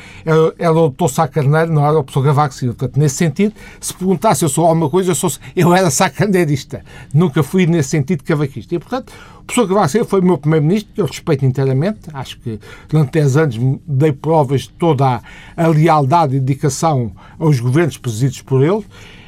[0.57, 1.07] era o Dr.
[1.07, 2.75] Sá Carneiro, não era o professor Gavaco Silva.
[2.75, 6.83] Portanto, nesse sentido, se perguntasse se eu sou alguma coisa, eu, sou, eu era sacaneirista.
[7.13, 8.75] Nunca fui nesse sentido cavaquista.
[8.75, 12.59] E, portanto, o professor Gavaco Silva foi o meu primeiro-ministro, eu respeito inteiramente, acho que
[12.87, 15.21] durante 10 anos dei provas de toda a,
[15.57, 18.85] a lealdade e dedicação aos governos presididos por ele.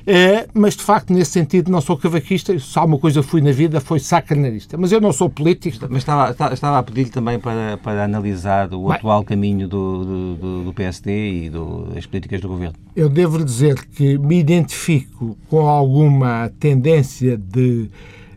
[0.08, 2.58] É, mas de facto, nesse sentido, não sou cavaquista.
[2.60, 4.78] Se alguma coisa fui na vida, foi sacanarista.
[4.78, 5.78] Mas eu não sou político.
[5.90, 10.64] Mas estava, estava a pedir-lhe também para, para analisar o Bem, atual caminho do, do,
[10.66, 12.76] do PSD e do, das políticas do governo.
[12.96, 17.90] Eu devo dizer que me identifico com alguma tendência de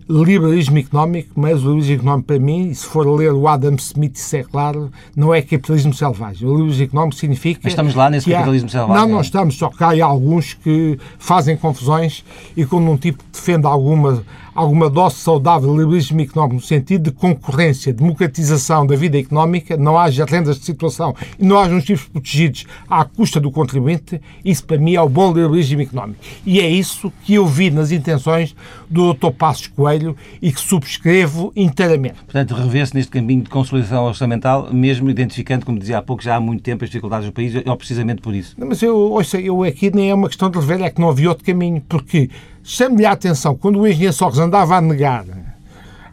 [0.09, 4.37] liberalismo económico, mas o liberalismo económico para mim, se for ler o Adam Smith, isso
[4.37, 6.49] é claro, não é capitalismo selvagem.
[6.49, 7.61] O liberalismo económico significa...
[7.63, 8.73] Mas estamos lá nesse capitalismo há...
[8.73, 9.03] selvagem.
[9.03, 12.25] Não, não estamos, só que há alguns que fazem confusões
[12.57, 14.25] e quando um tipo defende alguma
[14.59, 19.97] alguma dose saudável de liberalismo económico no sentido de concorrência, democratização da vida económica, não
[19.97, 24.65] haja rendas de situação e não haja uns tipos protegidos à custa do contribuinte, isso
[24.65, 26.19] para mim é o bom liberalismo económico.
[26.45, 28.57] E é isso que eu vi nas intenções
[28.91, 29.31] do Dr.
[29.31, 32.17] Passos Coelho e que subscrevo inteiramente.
[32.25, 36.41] Portanto, revê-se neste caminho de consolidação orçamental, mesmo identificando, como dizia há pouco, já há
[36.41, 38.57] muito tempo as dificuldades do país, ou precisamente por isso.
[38.59, 41.11] Não, mas eu, ouça, eu aqui nem é uma questão de rever, é que não
[41.11, 42.29] havia outro caminho, porque
[42.71, 45.25] Chame-lhe a atenção, quando o engenheiro Socos andava a negar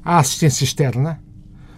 [0.05, 1.19] a assistência externa,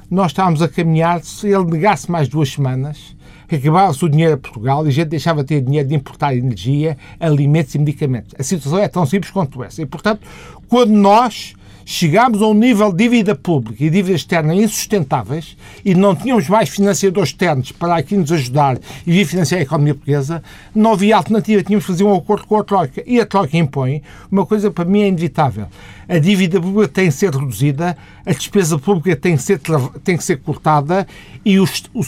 [0.07, 3.15] nós estávamos a caminhar, se ele negasse mais duas semanas,
[3.51, 6.95] acabava-se o dinheiro a Portugal e a gente deixava de ter dinheiro de importar energia,
[7.19, 8.35] alimentos e medicamentos.
[8.37, 9.81] A situação é tão simples quanto essa.
[9.81, 10.21] E, portanto,
[10.67, 11.55] quando nós
[11.89, 16.67] chegámos a um nível de dívida pública e dívida externa insustentáveis e não tínhamos mais
[16.67, 20.43] financiadores externos para aqui nos ajudar e vir financiar a economia portuguesa,
[20.75, 21.63] não havia alternativa.
[21.63, 23.01] Tínhamos que fazer um acordo com a Troika.
[23.07, 25.67] E a Troika impõe uma coisa para mim é inevitável.
[26.09, 29.61] A dívida pública tem que ser reduzida, a despesa pública tem que ser,
[30.03, 31.07] tem que ser cortada
[31.45, 32.03] e o, o,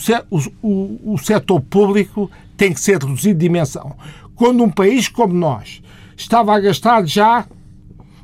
[0.61, 3.95] o, o setor público tem que ser reduzido de dimensão.
[4.35, 5.81] Quando um país como nós
[6.17, 7.45] estava a gastar já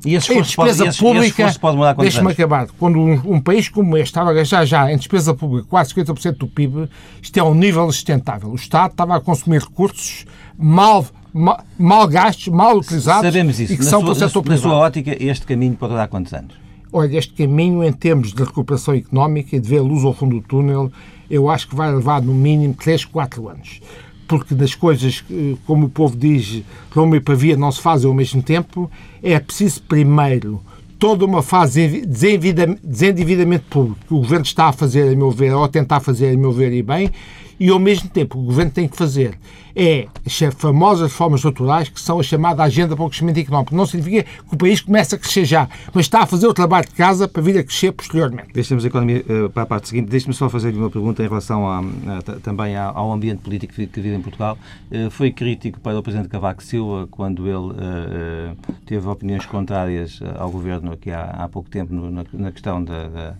[0.05, 1.51] e esse em despesa pode, pública,
[1.97, 5.67] deixe-me acabar, quando um, um, país como este estava a gastar já em despesa pública
[5.69, 6.87] quase 50% do PIB,
[7.21, 8.49] isto é um nível sustentável.
[8.49, 10.25] O Estado estava a consumir recursos
[10.57, 13.73] mal, mal, mal gastos, mal utilizados Sabemos isso.
[13.73, 16.53] e que na são sua, setor Na sua ótica, este caminho pode dar quantos anos?
[16.93, 20.39] Olha, este caminho, em termos de recuperação económica e de ver a luz ao fundo
[20.39, 20.91] do túnel,
[21.29, 23.81] eu acho que vai levar no mínimo 3, 4 anos
[24.27, 25.23] porque das coisas,
[25.65, 28.89] como o povo diz, Roma e Pavia não se fazem ao mesmo tempo,
[29.21, 30.61] é preciso primeiro
[30.97, 35.53] toda uma fase de desendividamento público que o Governo está a fazer, a meu ver,
[35.53, 37.11] ou a tentar fazer, a meu ver, e bem,
[37.59, 39.37] e ao mesmo tempo o Governo tem que fazer
[39.75, 43.75] é as famosas reformas estruturais que são a chamada agenda para o crescimento económico.
[43.75, 46.87] Não significa que o país comece a crescer já, mas está a fazer o trabalho
[46.87, 48.53] de casa para vir a crescer posteriormente.
[48.53, 50.09] Deixemos a economia uh, para a parte seguinte.
[50.09, 54.15] Deixe-me só fazer-lhe uma pergunta em relação a, a, também ao ambiente político que, vive
[54.15, 54.57] em Portugal.
[54.89, 60.49] Uh, foi crítico para o Presidente Cavaco Silva quando ele uh, teve opiniões contrárias ao
[60.49, 63.35] Governo aqui há, há pouco tempo no, na, na, questão da, da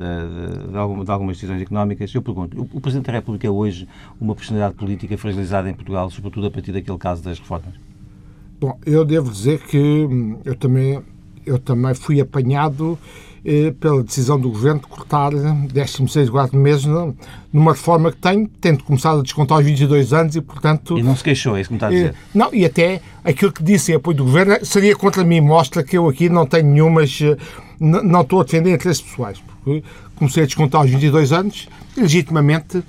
[0.00, 2.14] de, de, de, algumas decisões económicas.
[2.14, 3.86] Eu pergunto, o, o Presidente da República é hoje
[4.18, 7.74] uma personalidade política fragilizada em Portugal, sobretudo a partir daquele caso das reformas?
[8.58, 11.02] Bom, eu devo dizer que hum, eu também,
[11.44, 12.98] eu também fui apanhado
[13.78, 16.84] pela decisão do Governo de cortar 16 4 meses
[17.52, 20.98] numa reforma que tem, tendo começado a descontar aos 22 anos e, portanto...
[20.98, 22.10] E não se queixou, é isso que me está a dizer?
[22.10, 25.82] Eh, não, e até aquilo que disse em apoio do Governo seria contra mim, mostra
[25.82, 27.18] que eu aqui não tenho nenhumas...
[27.22, 27.36] Eh,
[27.80, 29.42] não estou a defender interesses pessoais
[30.20, 32.84] comecei a descontar aos 22 anos, legitimamente,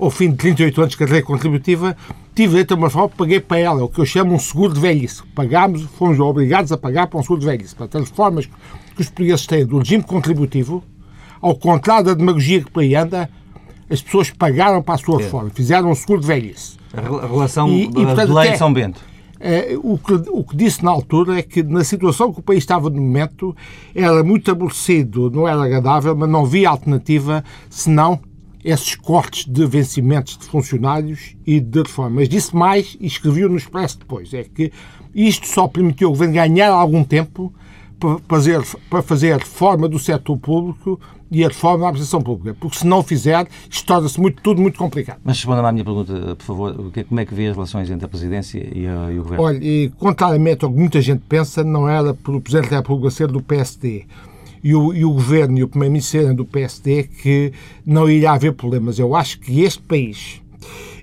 [0.00, 1.96] ao fim de 38 anos de carreira contributiva,
[2.34, 4.80] tive direito a uma reforma, paguei para ela, o que eu chamo um seguro de
[4.80, 5.22] velhice.
[5.34, 7.74] Pagámos, fomos obrigados a pagar para um seguro de velhice.
[7.74, 10.82] Portanto, as reformas que os portugueses têm do regime contributivo,
[11.40, 13.28] ao contrário da demagogia que por aí anda,
[13.90, 15.24] as pessoas pagaram para a sua é.
[15.24, 16.78] reforma, fizeram um seguro de velhice.
[16.94, 19.10] A relação e, da e, portanto, lei de São Bento.
[19.42, 22.58] É, o, que, o que disse na altura é que, na situação que o país
[22.58, 23.56] estava no momento,
[23.94, 28.20] era muito aborrecido, não era agradável, mas não havia alternativa senão
[28.64, 32.28] esses cortes de vencimentos de funcionários e de reformas.
[32.28, 34.72] Disse mais e escreveu no Expresso depois, é que
[35.14, 37.52] isto só permitiu ao governo ganhar algum tempo
[37.98, 40.98] para fazer, para fazer a reforma do setor público
[41.30, 44.78] e a reforma da administração pública, porque se não fizer, isto torna-se muito, tudo muito
[44.78, 45.20] complicado.
[45.22, 48.08] Mas responda-me à minha pergunta, por favor, como é que vê as relações entre a
[48.08, 49.44] Presidência e, a, e o Governo?
[49.44, 53.10] Olha, e, contrariamente ao que muita gente pensa, não era por o Presidente da República
[53.10, 54.06] ser do PSD
[54.62, 57.52] e o, e o Governo e o Primeiro-Ministro do PSD que
[57.84, 58.98] não irá haver problemas.
[58.98, 60.40] Eu acho que este país,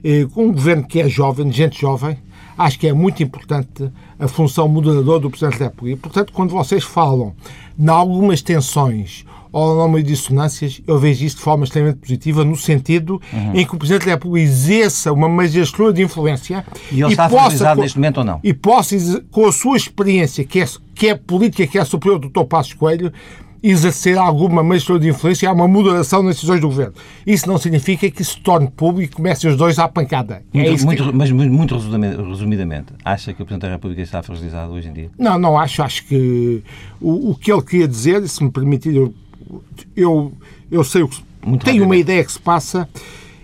[0.03, 2.17] eh, com um Governo que é jovem, gente jovem,
[2.57, 5.97] acho que é muito importante a função moderadora do Presidente da República.
[5.97, 7.35] E, portanto, quando vocês falam
[7.77, 12.55] em algumas tensões ou em algumas dissonâncias, eu vejo isso de forma extremamente positiva, no
[12.55, 13.55] sentido uhum.
[13.55, 17.29] em que o Presidente da República exerça uma magistratura de influência e ele e está
[17.29, 18.39] possa, com, neste momento ou não?
[18.43, 18.95] E possa,
[19.31, 22.43] com a sua experiência, que é, que é política, que é superior do Dr.
[22.43, 23.11] Passos Coelho,
[23.61, 26.93] exercer alguma magistratura de influência, há uma moderação nas decisões do governo.
[27.25, 30.43] Isso não significa que se torne público e comecem os dois à pancada.
[30.53, 31.11] Muito, é muito que...
[31.11, 35.09] Mas muito resumidamente, acha que o Presidente da República está fragilizado hoje em dia?
[35.17, 35.81] Não, não acho.
[35.81, 36.63] Acho que
[37.01, 39.13] o, o que ele queria dizer, se me permitir, eu,
[39.95, 40.33] eu,
[40.71, 41.21] eu sei o que.
[41.45, 42.87] Muito tenho uma ideia que se passa.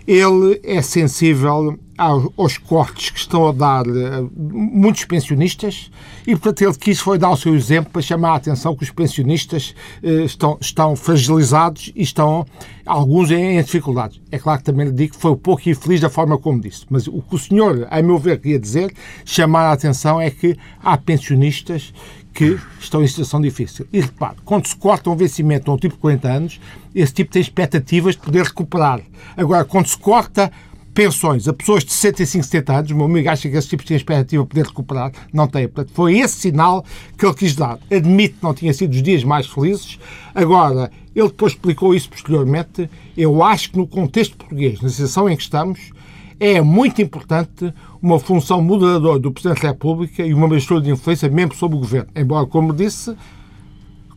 [0.06, 5.90] Ele é sensível aos cortes que estão a dar uh, muitos pensionistas
[6.26, 8.90] e, portanto, ele quis foi dar o seu exemplo para chamar a atenção que os
[8.90, 12.44] pensionistas uh, estão, estão fragilizados e estão,
[12.84, 14.20] alguns, em, dificuldades.
[14.30, 16.84] É claro que também lhe digo que foi um pouco infeliz da forma como disse,
[16.90, 18.92] mas o que o senhor, a meu ver, queria dizer,
[19.24, 21.92] chamar a atenção é que há pensionistas
[22.34, 23.86] que estão em situação difícil.
[23.92, 26.60] E repare, quando se corta um vencimento a um tipo de 40 anos,
[26.92, 29.00] esse tipo tem expectativas de poder recuperar.
[29.36, 30.50] Agora, quando se corta
[30.94, 33.94] pensões a pessoas de 65, 70 anos, o meu amigo acha que esse tipo de
[33.94, 35.66] expectativa de poder recuperar, não tem.
[35.66, 36.84] Portanto, foi esse sinal
[37.18, 37.78] que ele quis dar.
[37.90, 39.98] Admite que não tinha sido os dias mais felizes.
[40.34, 42.88] Agora, ele depois explicou isso posteriormente.
[43.16, 45.90] Eu acho que no contexto português, na situação em que estamos,
[46.38, 51.28] é muito importante uma função moderadora do Presidente da República e uma mistura de influência
[51.28, 52.08] mesmo sobre o Governo.
[52.14, 53.16] Embora, como disse,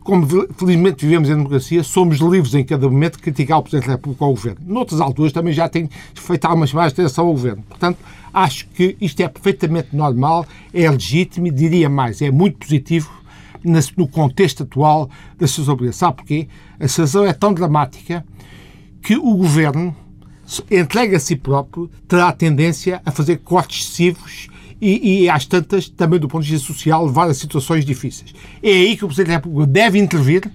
[0.08, 3.92] como felizmente vivemos em democracia, somos livres em cada momento de criticar o Presidente da
[3.92, 4.60] República ou o Governo.
[4.66, 7.62] Noutras alturas também já tenho feito algumas mais atenção ao Governo.
[7.68, 7.98] Portanto,
[8.32, 13.10] acho que isto é perfeitamente normal, é legítimo e diria mais, é muito positivo
[13.62, 15.92] no contexto atual da situação.
[15.92, 16.48] Sabe porquê?
[16.80, 18.24] A situação é tão dramática
[19.02, 19.94] que o Governo
[20.70, 24.48] entrega a si próprio terá a tendência a fazer cortes excessivos
[24.80, 28.34] e, e às tantas, também do ponto de vista social, levar a situações difíceis.
[28.62, 30.50] É aí que o Presidente da República deve intervir,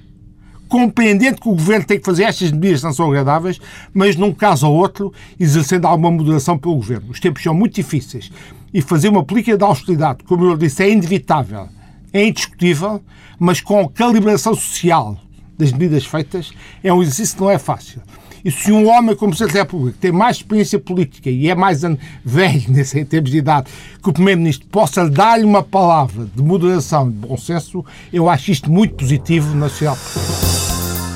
[0.67, 3.59] compreendendo que o Governo tem que fazer estas medidas que não são agradáveis,
[3.93, 7.11] mas num caso ou outro, exercendo alguma moderação pelo Governo.
[7.11, 8.31] Os tempos são muito difíceis
[8.73, 11.69] e fazer uma política de austeridade, como eu disse, é inevitável,
[12.11, 13.03] é indiscutível,
[13.37, 15.19] mas com calibração social
[15.57, 16.51] das medidas feitas,
[16.83, 18.01] é um exercício que não é fácil.
[18.45, 21.81] E se um homem como Presidente da República tem mais experiência política e é mais
[22.25, 23.67] velho nesse, em termos de idade
[24.01, 28.69] que o Primeiro-Ministro possa dar-lhe uma palavra de moderação, de bom senso, eu acho isto
[28.69, 29.99] muito positivo na sociedade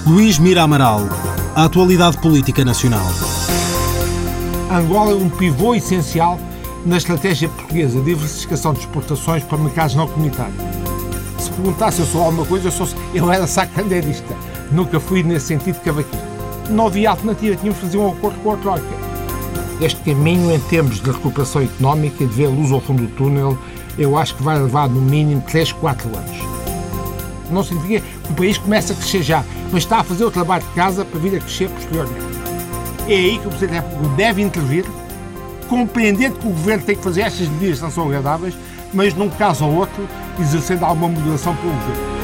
[0.06, 1.02] Luís Mira Amaral,
[1.54, 3.06] a atualidade política nacional.
[4.72, 6.40] Angola é um pivô essencial
[6.86, 10.56] na estratégia portuguesa de diversificação de exportações para mercados não comunitários.
[11.40, 14.34] Se perguntasse eu sou alguma coisa, eu, sou, eu era sacandeirista.
[14.72, 16.37] Nunca fui nesse sentido cavaquista
[16.70, 18.86] não havia alternativa, tínhamos de fazer um acordo com a Troika.
[19.80, 23.58] Este caminho, em termos de recuperação económica e de ver luz ao fundo do túnel,
[23.98, 26.38] eu acho que vai levar no mínimo 3, 4 anos.
[27.50, 30.64] Não significa que o país começa a crescer já, mas está a fazer o trabalho
[30.64, 32.26] de casa para vir a crescer posteriormente.
[33.08, 34.86] É aí que o Presidente da República deve intervir,
[35.70, 38.54] compreendendo que o Governo tem que fazer estas medidas que não são agradáveis,
[38.94, 40.08] mas num caso ou outro,
[40.40, 42.17] exercendo alguma moderação pelo Governo.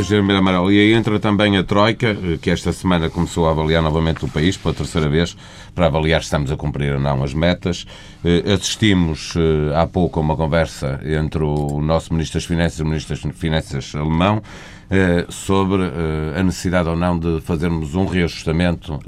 [0.00, 4.24] Engenheiro Amaral, e aí entra também a Troika, que esta semana começou a avaliar novamente
[4.24, 5.36] o país pela terceira vez,
[5.74, 7.86] para avaliar se estamos a cumprir ou não as metas.
[8.24, 12.82] Eh, assistimos eh, há pouco a uma conversa entre o nosso Ministro das Finanças e
[12.82, 14.42] o Ministro das Finanças alemão
[14.90, 15.82] eh, sobre
[16.34, 18.98] a necessidade ou não de fazermos um reajustamento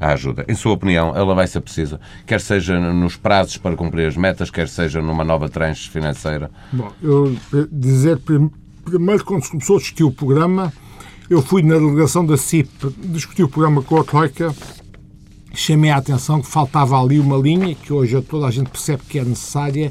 [0.00, 0.46] à ajuda.
[0.48, 4.50] Em sua opinião, ela vai ser precisa, quer seja nos prazos para cumprir as metas,
[4.50, 6.50] quer seja numa nova tranche financeira?
[6.72, 7.36] Bom, eu
[7.70, 8.18] dizer
[8.84, 10.72] primeiro, quando se começou a discutir o programa,
[11.30, 12.68] Eu fui na delegação da CIP
[13.04, 14.54] discutir o programa com a Troika.
[15.54, 19.18] Chamei a atenção que faltava ali uma linha que hoje toda a gente percebe que
[19.18, 19.90] é necessária,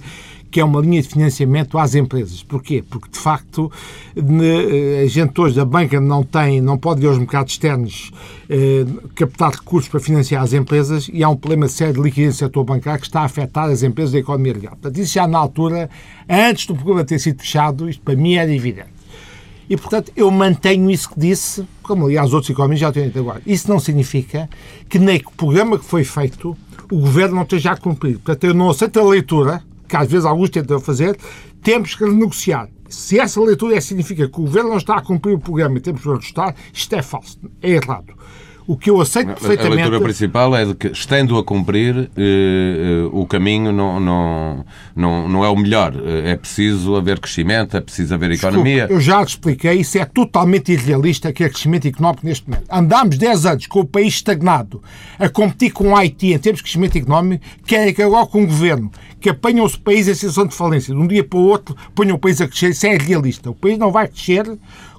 [0.52, 2.44] que é uma linha de financiamento às empresas.
[2.44, 2.84] Porquê?
[2.88, 3.72] Porque, de facto,
[4.16, 8.12] a gente hoje da banca não tem, não pode ir aos mercados externos
[8.50, 8.86] eh,
[9.16, 12.66] captar recursos para financiar as empresas e há um problema sério de liquidez no setor
[12.66, 14.72] bancário que está a afetar as empresas da economia real.
[14.74, 15.90] Portanto, isso já na altura,
[16.30, 19.02] antes do programa ter sido fechado, isto para mim era evidente.
[19.70, 23.42] E, portanto, eu mantenho isso que disse, como aliás outros economistas já têm dito agora.
[23.48, 24.50] Isso não significa
[24.90, 26.58] que nem o programa que foi feito
[26.92, 28.16] o governo não esteja a cumprir.
[28.16, 31.18] Portanto, eu não aceito a leitura, que às vezes alguns tentam fazer,
[31.62, 32.70] temos que renegociar.
[32.88, 35.82] Se essa leitura é, significa que o governo não está a cumprir o programa e
[35.82, 38.14] temos que ajustar, isto é falso, é errado.
[38.68, 39.74] O que eu aceito perfeitamente...
[39.74, 44.66] A leitura principal é de que, estando a cumprir, eh, eh, o caminho não, não,
[44.96, 45.94] não, não é o melhor.
[45.96, 48.88] Eh, é preciso haver crescimento, é preciso haver economia.
[48.90, 52.66] Eu já expliquei, isso é totalmente irrealista que é crescimento económico neste momento.
[52.72, 54.82] Andámos 10 anos com o país estagnado,
[55.18, 58.48] a competir com o Haiti em termos de crescimento económico, querem que agora com o
[58.48, 61.76] governo, que apanham os países em situação de falência, de um dia para o outro,
[61.96, 63.50] ponham o país a crescer, isso é irrealista.
[63.50, 64.46] O país não vai crescer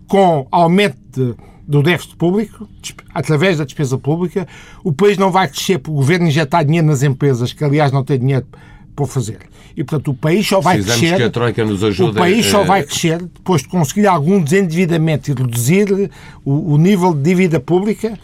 [0.07, 1.35] com aumento de
[1.67, 2.69] do déficit público,
[3.15, 4.47] através da despesa pública,
[4.83, 8.05] o país não vai crescer para o governo injetar dinheiro nas empresas, que aliás não
[8.05, 8.47] tem dinheiro
[8.95, 9.39] para fazer.
[9.77, 11.17] E, portanto, o país só vai Precisamos crescer.
[11.17, 12.11] que a Troika nos ajude.
[12.11, 16.11] O país só vai crescer depois de conseguir algum desendividamento e reduzir
[16.45, 18.19] o, o nível de dívida pública,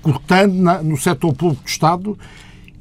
[0.00, 2.18] cortando na, no setor público do Estado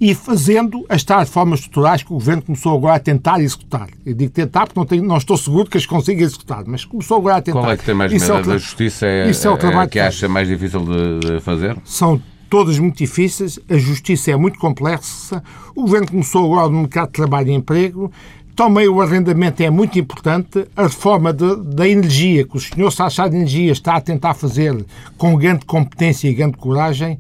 [0.04, 3.88] e fazendo as tais reformas estruturais que o Governo começou agora a tentar executar.
[4.06, 7.20] Eu digo tentar porque não, tenho, não estou seguro que as consiga executar, mas começou
[7.20, 7.62] agora a tentar.
[7.62, 8.34] Qual é que tem mais medo?
[8.34, 11.40] É da Justiça é, isso é o trabalho é, que acha mais difícil de, de
[11.40, 11.78] fazer?
[11.86, 15.42] São todas muito difíceis, a justiça é muito complexa,
[15.74, 18.12] o Governo começou agora no mercado de trabalho e emprego,
[18.58, 20.68] também o arrendamento é muito importante.
[20.76, 24.86] A reforma de, da energia, que o senhor Sachá de Energia está a tentar fazer
[25.18, 27.18] com grande competência e grande coragem,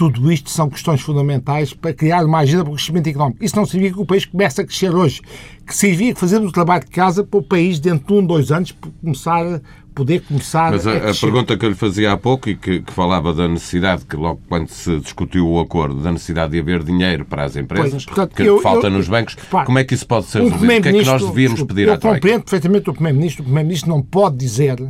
[0.00, 3.44] tudo isto são questões fundamentais para criar uma agenda para o crescimento económico.
[3.44, 5.20] Isso não significa que o país comece a crescer hoje,
[5.66, 8.50] que significa que fazemos o trabalho de casa para o país, dentro de um, dois
[8.50, 9.60] anos, começar
[9.94, 12.80] poder começar Mas a, a, a pergunta que eu lhe fazia há pouco e que,
[12.80, 16.82] que, falava da necessidade, que logo quando se discutiu o acordo, da necessidade de haver
[16.82, 19.36] dinheiro para as empresas, pois, portanto, que eu, falta eu, nos bancos,
[19.66, 20.78] como é que isso pode ser resolvido?
[20.78, 22.16] O que é que nós devíamos pedir eu à Troika?
[22.16, 23.42] Eu compreendo perfeitamente o Primeiro-Ministro.
[23.42, 24.82] O Primeiro-Ministro não pode dizer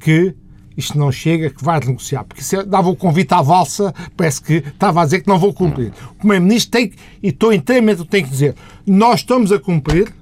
[0.00, 0.34] que
[0.76, 2.24] isto não chega, que vai renegociar.
[2.24, 5.52] Porque se dava o convite à valsa, parece que estava a dizer que não vou
[5.52, 5.92] cumprir.
[6.12, 8.54] O Primeiro-Ministro tem, e estou inteiramente, tem que dizer,
[8.86, 10.12] nós estamos a cumprir,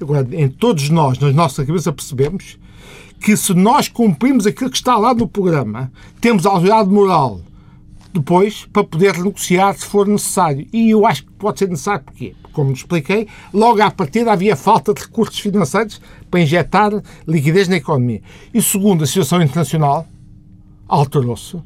[0.00, 2.58] agora, em todos nós, nas nossas cabeças, percebemos
[3.20, 5.90] que se nós cumprimos aquilo que está lá no programa,
[6.20, 7.40] temos a autoridade moral
[8.18, 10.66] depois para poder renegociar se for necessário.
[10.72, 12.34] E eu acho que pode ser necessário porquê?
[12.52, 16.00] Como expliquei, logo à partida havia falta de recursos financeiros
[16.30, 16.90] para injetar
[17.26, 18.22] liquidez na economia.
[18.52, 20.06] E segundo, a situação internacional
[20.88, 21.58] alterou-se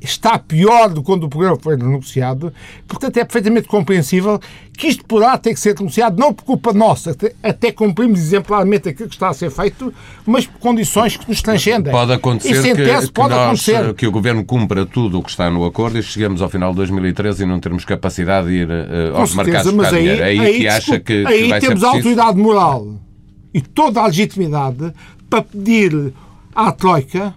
[0.00, 2.52] está pior do que quando o programa foi negociado.
[2.86, 4.40] Portanto, é perfeitamente compreensível
[4.76, 9.08] que isto poderá ter que ser denunciado, não por culpa nossa, até, cumprimos exemplarmente aquilo
[9.08, 9.92] que está a ser feito,
[10.24, 11.92] mas por condições que nos transcendem.
[11.92, 13.94] Pode acontecer que, que, pode nós, acontecer.
[13.94, 16.76] que o Governo cumpra tudo o que está no acordo e chegamos ao final de
[16.76, 20.08] 2013 e não termos capacidade de ir uh, aos certeza, mercados mas aí.
[20.08, 22.94] É aí, aí que acha que, aí que vai temos a autoridade moral
[23.52, 24.92] e toda a legitimidade
[25.28, 26.12] para pedir
[26.54, 27.34] à Troika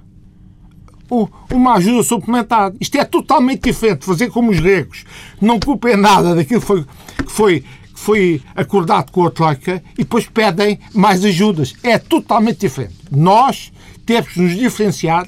[1.52, 2.72] uma ajuda suplementar.
[2.80, 4.06] Isto é totalmente diferente.
[4.06, 5.04] Fazer como os gregos.
[5.42, 6.86] Não culpem nada daquilo que foi,
[7.18, 11.74] que foi, foi acordado com a Troika e depois pedem mais ajudas.
[11.84, 12.96] É totalmente diferente.
[13.12, 13.74] Nós
[14.06, 15.28] temos que nos diferenciar,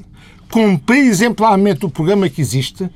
[0.49, 2.89] cumprir exemplarmente o programa que existe.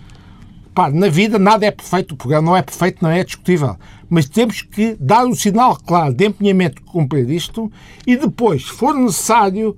[0.93, 3.75] Na vida nada é perfeito, o programa não é perfeito, não é discutível.
[4.09, 7.69] Mas temos que dar um sinal claro de empenhamento de cumprir isto
[8.05, 9.75] e depois, se for necessário,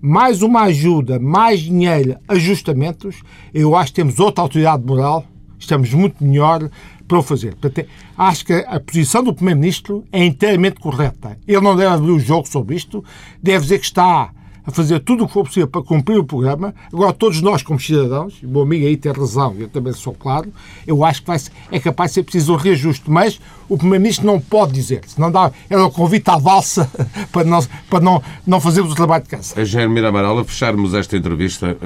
[0.00, 3.22] mais uma ajuda, mais dinheiro, ajustamentos,
[3.52, 5.24] eu acho que temos outra autoridade moral,
[5.58, 6.68] estamos muito melhor
[7.06, 7.54] para o fazer.
[7.54, 11.38] Portanto, acho que a posição do Primeiro-Ministro é inteiramente correta.
[11.46, 13.04] Ele não deve abrir o jogo sobre isto,
[13.42, 14.30] deve dizer que está
[14.66, 16.74] a fazer tudo o que for possível para cumprir o programa.
[16.92, 20.52] Agora, todos nós, como cidadãos, o meu amigo aí tem razão, eu também sou claro,
[20.86, 21.38] eu acho que vai
[21.70, 25.30] é capaz de ser preciso um reajuste, mas o Primeiro-Ministro não pode dizer, se não
[25.30, 26.90] dá, é o convite à valsa
[27.32, 29.64] para, nós, para não, não fazermos o trabalho de casa.
[29.64, 31.76] Jair Miramaral, a fecharmos esta entrevista,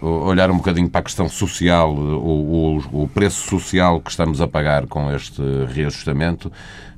[0.00, 4.40] uh, olhar um bocadinho para a questão social, o, o, o preço social que estamos
[4.40, 5.42] a pagar com este
[5.72, 6.50] reajustamento,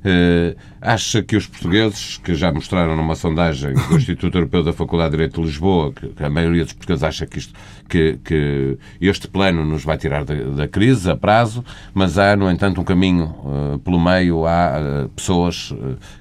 [0.03, 5.11] Uh, acha que os portugueses, que já mostraram numa sondagem do Instituto Europeu da Faculdade
[5.11, 7.53] de Direito de Lisboa, que, que a maioria dos portugueses acha que, isto,
[7.87, 11.63] que, que este plano nos vai tirar da, da, crise a prazo,
[11.93, 14.12] mas há, no entanto, um caminho uh, pelo meio,
[14.45, 15.73] há uh, pessoas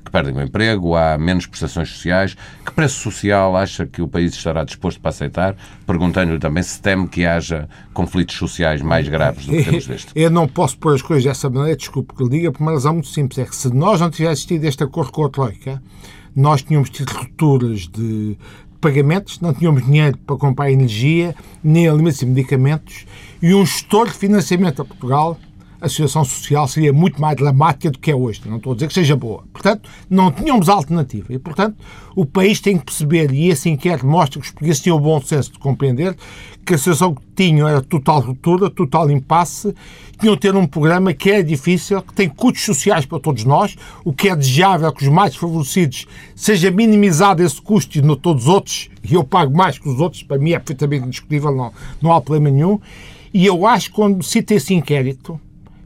[0.05, 2.37] que perdem o emprego, há menos prestações sociais.
[2.65, 5.57] Que preço social acha que o país estará disposto para aceitar?
[5.87, 10.13] Perguntando-lhe também se teme que haja conflitos sociais mais graves do que temos deste.
[10.15, 12.95] Eu não posso pôr as coisas dessa maneira, desculpe que lhe diga, por uma razão
[12.95, 15.83] muito simples, é que se nós não tivéssemos tido este acordo com a Troika,
[16.35, 18.37] nós tínhamos tido rupturas de
[18.81, 23.07] pagamentos, não tínhamos dinheiro para comprar energia, nem alimentos e medicamentos,
[23.41, 25.39] e um gestor de financiamento a Portugal
[25.83, 28.41] a situação social seria muito mais dramática do que é hoje.
[28.47, 29.43] Não estou a dizer que seja boa.
[29.53, 31.33] Portanto, não tínhamos alternativa.
[31.33, 31.77] E, portanto,
[32.15, 35.21] o país tem que perceber, e esse inquérito mostra que os portugueses tinham o bom
[35.21, 36.17] senso de compreender
[36.65, 39.75] que a situação que tinham era total ruptura, total impasse,
[40.21, 43.77] tinham de ter um programa que é difícil, que tem custos sociais para todos nós,
[44.05, 46.07] o que é desejável que os mais favorecidos
[46.37, 50.23] seja minimizado esse custo e todos os outros, e eu pago mais que os outros,
[50.23, 52.79] para mim é perfeitamente indiscutível, não, não há problema nenhum.
[53.35, 55.41] E eu acho que quando cita esse inquérito,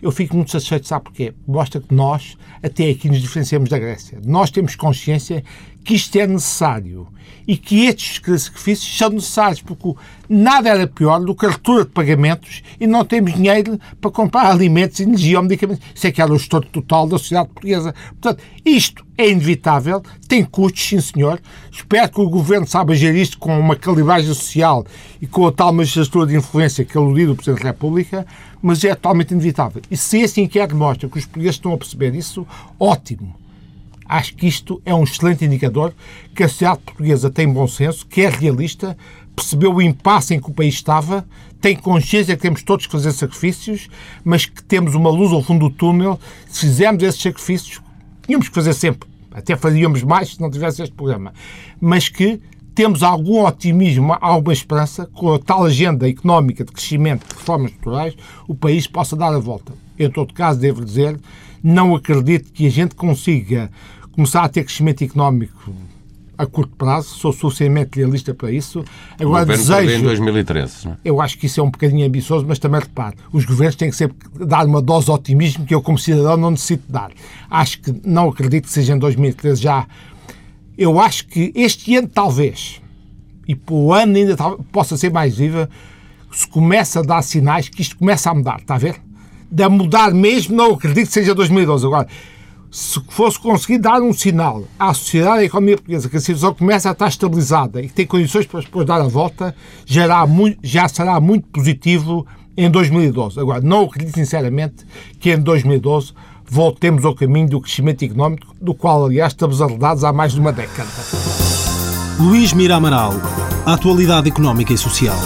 [0.07, 1.35] eu fico muito satisfeito, sabe porquê?
[1.49, 4.21] Mostra que nós, até aqui, nos diferenciamos da Grécia.
[4.25, 5.43] Nós temos consciência
[5.83, 7.09] que isto é necessário
[7.47, 9.95] e que estes sacrifícios são necessários, porque
[10.29, 14.51] nada era pior do que a ruptura de pagamentos e não temos dinheiro para comprar
[14.51, 15.85] alimentos, energia ou medicamentos.
[15.95, 17.95] Isso é que era o estouro total da sociedade portuguesa.
[18.21, 21.41] Portanto, isto é inevitável, tem custos, sim senhor.
[21.71, 24.85] Espero que o Governo saiba gerir isto com uma calibragem social
[25.21, 28.27] e com a tal magistratura de influência que aludiu o Presidente da República,
[28.67, 29.81] mas é totalmente inevitável.
[29.89, 32.45] E se esse inquérito mostra que os portugueses estão a perceber isso,
[32.81, 33.33] ótimo.
[34.05, 35.95] Acho que isto é um excelente indicador
[36.35, 38.99] que a sociedade portuguesa tem bom senso, que é realista,
[39.37, 41.25] percebeu o impasse em que o país estava,
[41.61, 43.89] tem consciência que temos todos que fazer sacrifícios,
[44.25, 46.19] mas que temos uma luz ao fundo do túnel.
[46.49, 47.81] Se fizermos esses sacrifícios,
[48.27, 51.33] tínhamos que fazer sempre, até faríamos mais se não tivesse este programa,
[51.81, 52.41] mas que
[52.77, 58.15] temos algum otimismo, alguma esperança, com a tal agenda económica de crescimento, de reformas estruturais,
[58.47, 59.73] o país possa dar a volta.
[59.99, 61.19] Em todo caso, devo dizer,
[61.63, 63.71] não acredito que a gente consiga
[64.13, 65.73] começar a ter crescimento económico
[66.37, 68.85] a curto prazo, sou suficientemente realista para isso.
[69.19, 69.99] Agora, o desejo.
[69.99, 70.85] em 2013.
[70.85, 70.97] Não é?
[71.03, 73.97] Eu acho que isso é um bocadinho ambicioso, mas também repare, os governos têm que
[73.97, 77.11] sempre dar uma dose de otimismo que eu, como cidadão, não necessito dar.
[77.49, 79.87] Acho que não acredito que seja em 2013 já.
[80.77, 82.81] Eu acho que este ano, talvez,
[83.49, 84.37] e para o ano ainda
[84.71, 85.69] possa ser mais viva,
[86.31, 88.97] se começa a dar sinais que isto começa a mudar, está a ver?
[89.51, 91.87] De mudar mesmo, não acredito que seja 2012.
[91.87, 92.07] Agora,
[92.71, 96.53] se fosse conseguir dar um sinal à sociedade e à economia portuguesa que a situação
[96.53, 99.55] começa a estar estabilizada e que tem condições para depois dar a volta,
[99.87, 103.39] já, muito, já será muito positivo em 2012.
[103.41, 104.85] Agora, não acredito sinceramente
[105.19, 106.13] que em 2012
[106.49, 110.53] voltemos ao caminho do crescimento económico, do qual, aliás, estamos arredados há mais de uma
[110.53, 110.89] década.
[112.19, 113.15] Luís Mira Amaral,
[113.65, 115.17] a atualidade económica e social.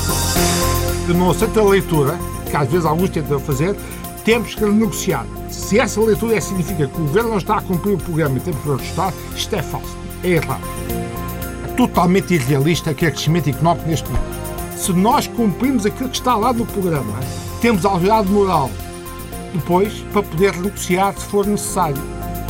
[1.08, 2.18] Eu não aceito a leitura,
[2.50, 3.76] que às vezes alguns tentam fazer,
[4.24, 5.26] temos que negociar.
[5.48, 8.40] Se essa leitura é, significa que o governo não está a cumprir o programa e
[8.40, 9.96] temos que ajustar, isto é falso.
[10.22, 10.62] É errado.
[11.64, 14.40] É totalmente irrealista que é crescimento económico neste momento.
[14.76, 17.12] Se nós cumprimos aquilo que está lá no programa,
[17.60, 18.70] temos autoridade moral
[19.52, 22.02] depois para poder negociar se for necessário.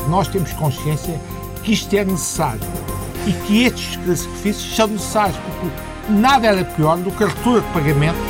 [0.09, 1.21] Nós temos consciência
[1.63, 2.61] que isto é necessário
[3.27, 7.67] e que estes sacrifícios são necessários, porque nada era pior do que a ruptura de
[7.69, 8.21] pagamentos